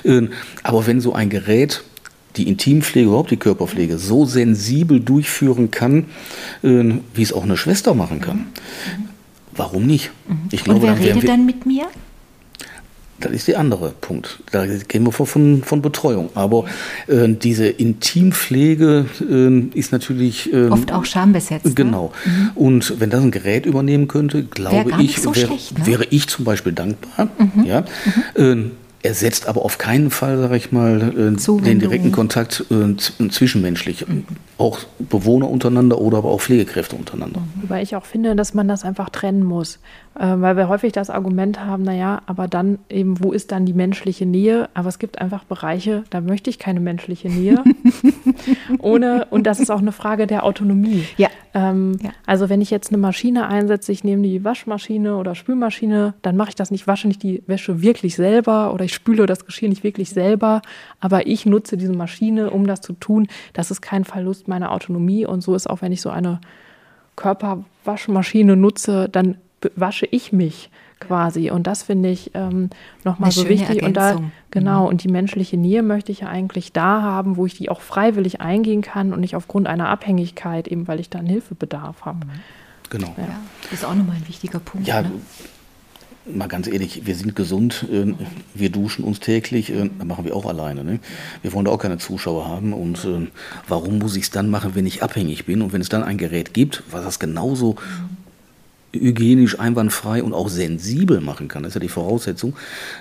Ähm, 0.05 0.31
aber 0.63 0.87
wenn 0.87 1.01
so 1.01 1.13
ein 1.13 1.29
Gerät 1.29 1.83
die 2.37 2.49
Intimpflege, 2.49 3.09
überhaupt 3.09 3.31
die 3.31 3.37
Körperpflege 3.37 3.99
so 3.99 4.25
sensibel 4.25 5.01
durchführen 5.01 5.71
kann, 5.71 6.07
ähm, 6.63 7.01
wie 7.15 7.23
es 7.23 7.33
auch 7.33 7.43
eine 7.43 7.57
Schwester 7.57 7.95
machen 7.95 8.21
kann, 8.21 8.47
warum 9.55 9.87
nicht? 9.87 10.11
Ich 10.51 10.65
glaube, 10.65 10.81
Und 10.81 10.87
wer 10.87 10.99
redet 10.99 11.29
dann 11.29 11.45
mit 11.45 11.67
mir? 11.67 11.87
Das 13.23 13.33
ist 13.33 13.49
der 13.49 13.59
andere 13.59 13.93
Punkt. 14.01 14.41
Da 14.51 14.67
gehen 14.67 15.05
wir 15.05 15.13
von, 15.13 15.63
von 15.63 15.83
Betreuung. 15.83 16.31
Aber 16.35 16.65
äh, 17.07 17.29
diese 17.29 17.69
Intimpflege 17.69 19.07
äh, 19.21 19.79
ist 19.79 19.93
natürlich. 19.93 20.53
Äh, 20.53 20.69
Oft 20.69 20.93
auch 20.93 21.05
schambesetzt. 21.05 21.65
Ne? 21.65 21.73
Genau. 21.75 22.13
Ne? 22.25 22.33
Mhm. 22.33 22.51
Und 22.55 23.01
wenn 23.01 23.11
das 23.11 23.23
ein 23.23 23.31
Gerät 23.31 23.67
übernehmen 23.67 24.09
könnte, 24.09 24.43
glaube 24.45 24.93
ich, 25.01 25.21
so 25.21 25.35
wär, 25.35 25.47
schlecht, 25.47 25.79
ne? 25.79 25.87
wäre 25.87 26.07
ich 26.11 26.29
zum 26.29 26.45
Beispiel 26.45 26.73
dankbar. 26.73 27.29
Mhm. 27.39 27.65
Ja? 27.65 27.81
Mhm. 27.81 27.87
Ähm, 28.37 28.71
ersetzt 29.03 29.49
aber 29.49 29.65
auf 29.65 29.79
keinen 29.79 30.11
Fall, 30.11 30.39
sage 30.39 30.57
ich 30.57 30.73
mal, 30.73 31.13
äh, 31.37 31.63
den 31.63 31.79
direkten 31.81 32.13
Kontakt 32.13 32.65
äh, 32.71 33.29
zwischenmenschlich. 33.29 34.07
Mhm. 34.07 34.25
Auch 34.59 34.81
Bewohner 34.99 35.51
untereinander 35.51 36.01
oder 36.01 36.19
aber 36.19 36.31
auch 36.31 36.41
Pflegekräfte 36.41 36.97
untereinander. 36.97 37.43
Wobei 37.73 37.81
ich 37.81 37.97
auch 37.97 38.05
finde, 38.05 38.37
dass 38.37 38.53
man 38.53 38.69
das 38.69 38.85
einfach 38.85 39.09
trennen 39.09 39.43
muss. 39.43 39.79
Äh, 40.15 40.27
weil 40.27 40.59
wir 40.59 40.69
häufig 40.69 40.93
das 40.93 41.09
Argument 41.09 41.65
haben, 41.65 41.85
naja, 41.85 42.21
aber 42.27 42.47
dann 42.47 42.79
eben, 42.91 43.25
wo 43.25 43.33
ist 43.33 43.51
dann 43.51 43.65
die 43.65 43.73
menschliche 43.73 44.27
Nähe? 44.27 44.69
Aber 44.75 44.91
es 44.91 44.99
gibt 44.99 45.23
einfach 45.23 45.45
Bereiche, 45.45 46.05
da 46.11 46.21
möchte 46.21 46.51
ich 46.51 46.59
keine 46.59 46.81
menschliche 46.81 47.31
Nähe. 47.31 47.65
Ohne, 48.79 49.27
und 49.31 49.47
das 49.47 49.59
ist 49.59 49.71
auch 49.71 49.79
eine 49.79 49.93
Frage 49.93 50.27
der 50.27 50.45
Autonomie. 50.45 51.07
Ja. 51.17 51.29
Ähm, 51.55 51.97
ja. 52.03 52.11
Also 52.27 52.51
wenn 52.51 52.61
ich 52.61 52.71
jetzt 52.71 52.91
eine 52.91 52.99
Maschine 52.99 53.49
einsetze, 53.49 53.91
ich 53.91 54.05
nehme 54.05 54.23
die 54.23 54.45
Waschmaschine 54.45 55.17
oder 55.17 55.35
Spülmaschine, 55.35 56.13
dann 56.21 56.37
mache 56.37 56.51
ich 56.51 56.57
das 56.57 56.71
nicht, 56.71 56.87
wasche 56.87 57.09
nicht 57.09 57.23
die 57.23 57.43
Wäsche 57.47 57.81
wirklich 57.81 58.17
selber 58.17 58.75
oder 58.75 58.85
ich 58.85 58.93
spüle 58.93 59.25
das 59.25 59.47
Geschirr 59.47 59.71
nicht 59.71 59.83
wirklich 59.83 60.11
selber, 60.11 60.61
aber 61.01 61.27
ich 61.27 61.47
nutze 61.47 61.79
diese 61.79 61.95
Maschine, 61.95 62.51
um 62.51 62.67
das 62.67 62.83
zu 62.83 62.93
tun. 62.93 63.29
Das 63.55 63.71
ist 63.71 63.81
kein 63.81 64.05
Verlust 64.05 64.47
meiner 64.47 64.73
Autonomie 64.73 65.25
und 65.25 65.41
so 65.41 65.55
ist 65.55 65.71
auch, 65.71 65.81
wenn 65.81 65.93
ich 65.93 66.03
so 66.03 66.11
eine 66.11 66.39
Körperwaschmaschine 67.16 68.57
nutze, 68.57 69.09
dann 69.09 69.37
wasche 69.77 70.07
ich 70.07 70.33
mich 70.33 70.70
quasi. 71.01 71.51
Und 71.51 71.66
das 71.66 71.83
finde 71.83 72.11
ich 72.11 72.31
ähm, 72.35 72.70
nochmal 73.05 73.31
so 73.31 73.48
wichtig. 73.48 73.83
Ergänzung. 73.83 73.87
Und 73.87 73.96
da, 73.96 74.22
genau, 74.51 74.83
mhm. 74.83 74.88
und 74.88 75.05
die 75.05 75.09
menschliche 75.09 75.57
Nähe 75.57 75.83
möchte 75.83 76.12
ich 76.12 76.20
ja 76.20 76.29
eigentlich 76.29 76.72
da 76.72 77.03
haben, 77.03 77.37
wo 77.37 77.46
ich 77.46 77.55
die 77.55 77.68
auch 77.68 77.81
freiwillig 77.81 78.40
eingehen 78.40 78.83
kann 78.83 79.12
und 79.12 79.20
nicht 79.20 79.37
aufgrund 79.37 79.66
einer 79.66 79.88
Abhängigkeit, 79.88 80.68
eben 80.68 80.88
weil 80.88 81.01
ich 81.01 81.11
da 81.11 81.18
einen 81.18 81.29
Hilfebedarf 81.29 82.05
habe. 82.05 82.20
Genau. 82.90 83.14
Ja. 83.16 83.40
Das 83.62 83.72
ist 83.72 83.85
auch 83.85 83.94
nochmal 83.94 84.16
ein 84.16 84.29
wichtiger 84.29 84.59
Punkt. 84.59 84.87
Ja, 84.87 85.03
ne? 85.03 85.11
Mal 86.27 86.49
ganz 86.49 86.67
ehrlich, 86.67 87.05
wir 87.05 87.15
sind 87.15 87.35
gesund, 87.35 87.87
äh, 87.91 88.15
wir 88.55 88.71
duschen 88.71 89.05
uns 89.05 89.21
täglich, 89.21 89.71
äh, 89.71 89.91
das 89.99 90.07
machen 90.07 90.25
wir 90.25 90.37
auch 90.37 90.47
alleine. 90.47 90.85
Ne? 90.85 91.01
Wir 91.43 91.53
wollen 91.53 91.65
da 91.65 91.71
auch 91.71 91.79
keine 91.79 91.99
Zuschauer 91.99 92.47
haben 92.47 92.73
und 92.73 93.05
äh, 93.05 93.27
warum 93.69 93.99
muss 93.99 94.17
ich 94.17 94.25
es 94.25 94.31
dann 94.31 94.51
machen, 94.51 94.75
wenn 94.75 94.87
ich 94.87 95.03
abhängig 95.03 95.47
bin 95.47 95.63
und 95.63 95.73
wenn 95.73 95.81
es 95.81 95.89
dann 95.89 96.03
ein 96.03 96.19
Gerät 96.19 96.55
gibt, 96.55 96.83
was 96.91 97.05
das 97.05 97.19
genauso 97.19 97.77
hygienisch 98.93 99.59
einwandfrei 99.59 100.23
und 100.23 100.35
auch 100.35 100.49
sensibel 100.49 101.21
machen 101.21 101.49
kann, 101.49 101.63
das 101.63 101.71
ist 101.71 101.75
ja 101.75 101.81
die 101.81 101.89
Voraussetzung, 101.89 102.55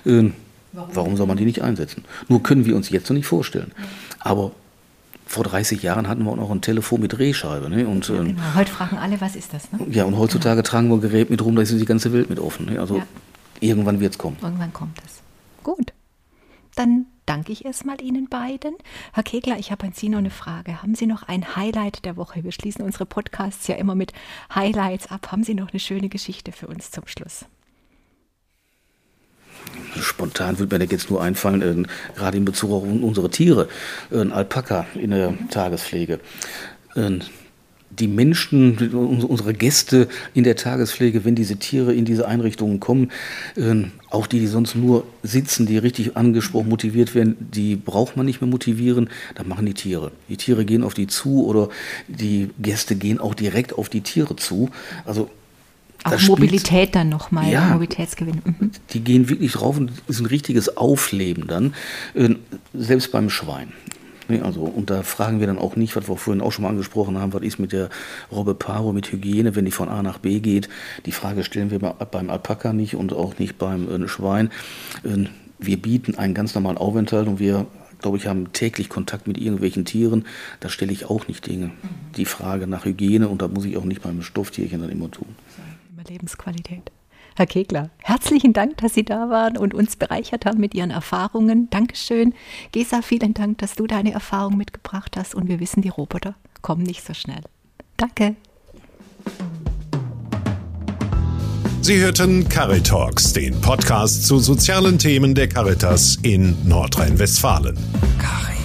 warum? 0.04 0.32
warum 0.72 1.16
soll 1.16 1.26
man 1.26 1.36
die 1.36 1.44
nicht 1.44 1.62
einsetzen? 1.62 2.04
Nur 2.28 2.42
können 2.42 2.64
wir 2.64 2.74
uns 2.74 2.88
jetzt 2.88 3.10
noch 3.10 3.16
nicht 3.16 3.26
vorstellen. 3.26 3.72
Aber 4.20 4.52
vor 5.32 5.44
30 5.44 5.82
Jahren 5.82 6.08
hatten 6.08 6.24
wir 6.24 6.30
auch 6.30 6.36
noch 6.36 6.50
ein 6.50 6.60
Telefon 6.60 7.00
mit 7.00 7.14
Drehscheibe. 7.14 7.70
Ne? 7.70 7.88
Und, 7.88 8.08
ja, 8.08 8.22
genau. 8.22 8.40
Heute 8.54 8.70
fragen 8.70 8.98
alle, 8.98 9.20
was 9.20 9.34
ist 9.34 9.54
das? 9.54 9.72
Ne? 9.72 9.86
Ja, 9.90 10.04
und 10.04 10.18
heutzutage 10.18 10.56
genau. 10.56 10.68
tragen 10.68 10.88
wir 10.88 10.96
ein 10.96 11.00
Gerät 11.00 11.30
mit 11.30 11.42
rum, 11.42 11.56
da 11.56 11.62
ist 11.62 11.72
die 11.72 11.84
ganze 11.84 12.12
Welt 12.12 12.28
mit 12.28 12.38
offen. 12.38 12.66
Ne? 12.66 12.78
Also 12.78 12.98
ja. 12.98 13.06
irgendwann 13.60 13.98
wird 14.00 14.12
es 14.12 14.18
kommen. 14.18 14.36
Irgendwann 14.42 14.72
kommt 14.72 14.98
es. 15.04 15.20
Gut. 15.62 15.92
Dann 16.74 17.06
danke 17.26 17.52
ich 17.52 17.64
erstmal 17.64 18.00
Ihnen 18.00 18.28
beiden. 18.28 18.74
Herr 19.12 19.22
Kegler, 19.22 19.58
ich 19.58 19.70
habe 19.72 19.86
an 19.86 19.92
Sie 19.94 20.08
noch 20.08 20.18
eine 20.18 20.30
Frage. 20.30 20.82
Haben 20.82 20.94
Sie 20.94 21.06
noch 21.06 21.22
ein 21.22 21.56
Highlight 21.56 22.04
der 22.04 22.16
Woche? 22.16 22.44
Wir 22.44 22.52
schließen 22.52 22.84
unsere 22.84 23.06
Podcasts 23.06 23.66
ja 23.68 23.76
immer 23.76 23.94
mit 23.94 24.12
Highlights 24.54 25.10
ab. 25.10 25.32
Haben 25.32 25.44
Sie 25.44 25.54
noch 25.54 25.70
eine 25.70 25.80
schöne 25.80 26.08
Geschichte 26.08 26.52
für 26.52 26.66
uns 26.66 26.90
zum 26.90 27.06
Schluss? 27.06 27.46
Spontan 30.00 30.58
würde 30.58 30.74
mir 30.74 30.86
da 30.86 30.90
jetzt 30.90 31.10
nur 31.10 31.22
einfallen, 31.22 31.84
äh, 31.84 31.88
gerade 32.16 32.36
in 32.36 32.44
Bezug 32.44 32.72
auf 32.72 32.82
unsere 32.82 33.30
Tiere, 33.30 33.68
äh, 34.10 34.20
ein 34.20 34.32
Alpaka 34.32 34.86
in 34.94 35.10
der 35.10 35.34
Tagespflege. 35.50 36.20
Äh, 36.94 37.18
die 37.98 38.08
Menschen, 38.08 38.94
unsere 38.94 39.52
Gäste 39.52 40.08
in 40.32 40.44
der 40.44 40.56
Tagespflege, 40.56 41.24
wenn 41.24 41.34
diese 41.34 41.56
Tiere 41.56 41.92
in 41.92 42.04
diese 42.04 42.26
Einrichtungen 42.26 42.80
kommen, 42.80 43.10
äh, 43.56 43.84
auch 44.10 44.26
die, 44.26 44.40
die 44.40 44.46
sonst 44.46 44.74
nur 44.74 45.04
sitzen, 45.22 45.66
die 45.66 45.78
richtig 45.78 46.16
angesprochen, 46.16 46.68
motiviert 46.68 47.14
werden, 47.14 47.36
die 47.38 47.76
braucht 47.76 48.16
man 48.16 48.26
nicht 48.26 48.40
mehr 48.40 48.48
motivieren, 48.48 49.10
das 49.34 49.46
machen 49.46 49.66
die 49.66 49.74
Tiere. 49.74 50.10
Die 50.28 50.36
Tiere 50.36 50.64
gehen 50.64 50.82
auf 50.82 50.94
die 50.94 51.06
zu 51.06 51.44
oder 51.46 51.68
die 52.08 52.50
Gäste 52.58 52.94
gehen 52.96 53.20
auch 53.20 53.34
direkt 53.34 53.76
auf 53.76 53.88
die 53.88 54.00
Tiere 54.00 54.36
zu. 54.36 54.70
Also 55.04 55.30
auch 56.04 56.20
Mobilität 56.28 56.94
dann 56.94 57.08
nochmal, 57.08 57.50
ja, 57.50 57.68
Mobilitätsgewinn. 57.68 58.42
Mhm. 58.44 58.70
Die 58.90 59.00
gehen 59.00 59.28
wirklich 59.28 59.52
drauf 59.52 59.76
und 59.76 59.90
es 59.90 60.16
ist 60.16 60.20
ein 60.20 60.26
richtiges 60.26 60.76
Aufleben 60.76 61.46
dann, 61.46 61.74
äh, 62.14 62.34
selbst 62.74 63.12
beim 63.12 63.30
Schwein. 63.30 63.72
Also, 64.42 64.62
und 64.62 64.88
da 64.88 65.02
fragen 65.02 65.40
wir 65.40 65.46
dann 65.46 65.58
auch 65.58 65.76
nicht, 65.76 65.96
was 65.96 66.08
wir 66.08 66.16
vorhin 66.16 66.40
auch 66.40 66.52
schon 66.52 66.62
mal 66.62 66.70
angesprochen 66.70 67.18
haben, 67.18 67.32
was 67.32 67.42
ist 67.42 67.58
mit 67.58 67.72
der 67.72 67.90
Robbe 68.30 68.54
Paro, 68.54 68.92
mit 68.92 69.10
Hygiene, 69.12 69.54
wenn 69.56 69.64
die 69.64 69.70
von 69.70 69.88
A 69.88 70.02
nach 70.02 70.18
B 70.18 70.40
geht. 70.40 70.68
Die 71.06 71.12
Frage 71.12 71.44
stellen 71.44 71.70
wir 71.70 71.78
beim 71.80 72.30
Alpaka 72.30 72.72
nicht 72.72 72.94
und 72.94 73.12
auch 73.12 73.38
nicht 73.38 73.58
beim 73.58 74.04
äh, 74.04 74.08
Schwein. 74.08 74.50
Äh, 75.04 75.26
wir 75.58 75.80
bieten 75.80 76.16
einen 76.16 76.34
ganz 76.34 76.54
normalen 76.54 76.78
Aufenthalt 76.78 77.28
und 77.28 77.38
wir, 77.38 77.66
glaube 78.00 78.16
ich, 78.16 78.26
haben 78.26 78.52
täglich 78.52 78.88
Kontakt 78.88 79.28
mit 79.28 79.38
irgendwelchen 79.38 79.84
Tieren. 79.84 80.24
Da 80.60 80.68
stelle 80.68 80.92
ich 80.92 81.08
auch 81.08 81.28
nicht 81.28 81.46
Dinge. 81.46 81.70
Die 82.16 82.24
Frage 82.24 82.66
nach 82.66 82.84
Hygiene 82.84 83.28
und 83.28 83.42
da 83.42 83.48
muss 83.48 83.64
ich 83.64 83.76
auch 83.76 83.84
nicht 83.84 84.02
beim 84.02 84.22
Stofftierchen 84.22 84.80
dann 84.80 84.90
immer 84.90 85.10
tun. 85.10 85.36
Lebensqualität. 86.04 86.90
Herr 87.36 87.46
Kegler, 87.46 87.90
herzlichen 87.98 88.52
Dank, 88.52 88.76
dass 88.78 88.94
Sie 88.94 89.04
da 89.04 89.30
waren 89.30 89.56
und 89.56 89.72
uns 89.72 89.96
bereichert 89.96 90.44
haben 90.44 90.60
mit 90.60 90.74
Ihren 90.74 90.90
Erfahrungen. 90.90 91.70
Dankeschön. 91.70 92.34
Gesa, 92.72 93.00
vielen 93.00 93.34
Dank, 93.34 93.58
dass 93.58 93.74
du 93.74 93.86
deine 93.86 94.12
Erfahrung 94.12 94.56
mitgebracht 94.56 95.16
hast 95.16 95.34
und 95.34 95.48
wir 95.48 95.58
wissen, 95.58 95.82
die 95.82 95.88
Roboter 95.88 96.34
kommen 96.60 96.82
nicht 96.82 97.04
so 97.04 97.14
schnell. 97.14 97.42
Danke. 97.96 98.36
Sie 101.80 101.96
hörten 101.96 102.48
Caritalks, 102.48 103.32
den 103.32 103.60
Podcast 103.60 104.26
zu 104.26 104.38
sozialen 104.38 104.98
Themen 104.98 105.34
der 105.34 105.48
Caritas 105.48 106.16
in 106.22 106.56
Nordrhein-Westfalen. 106.68 107.76
Caritas. 108.18 108.61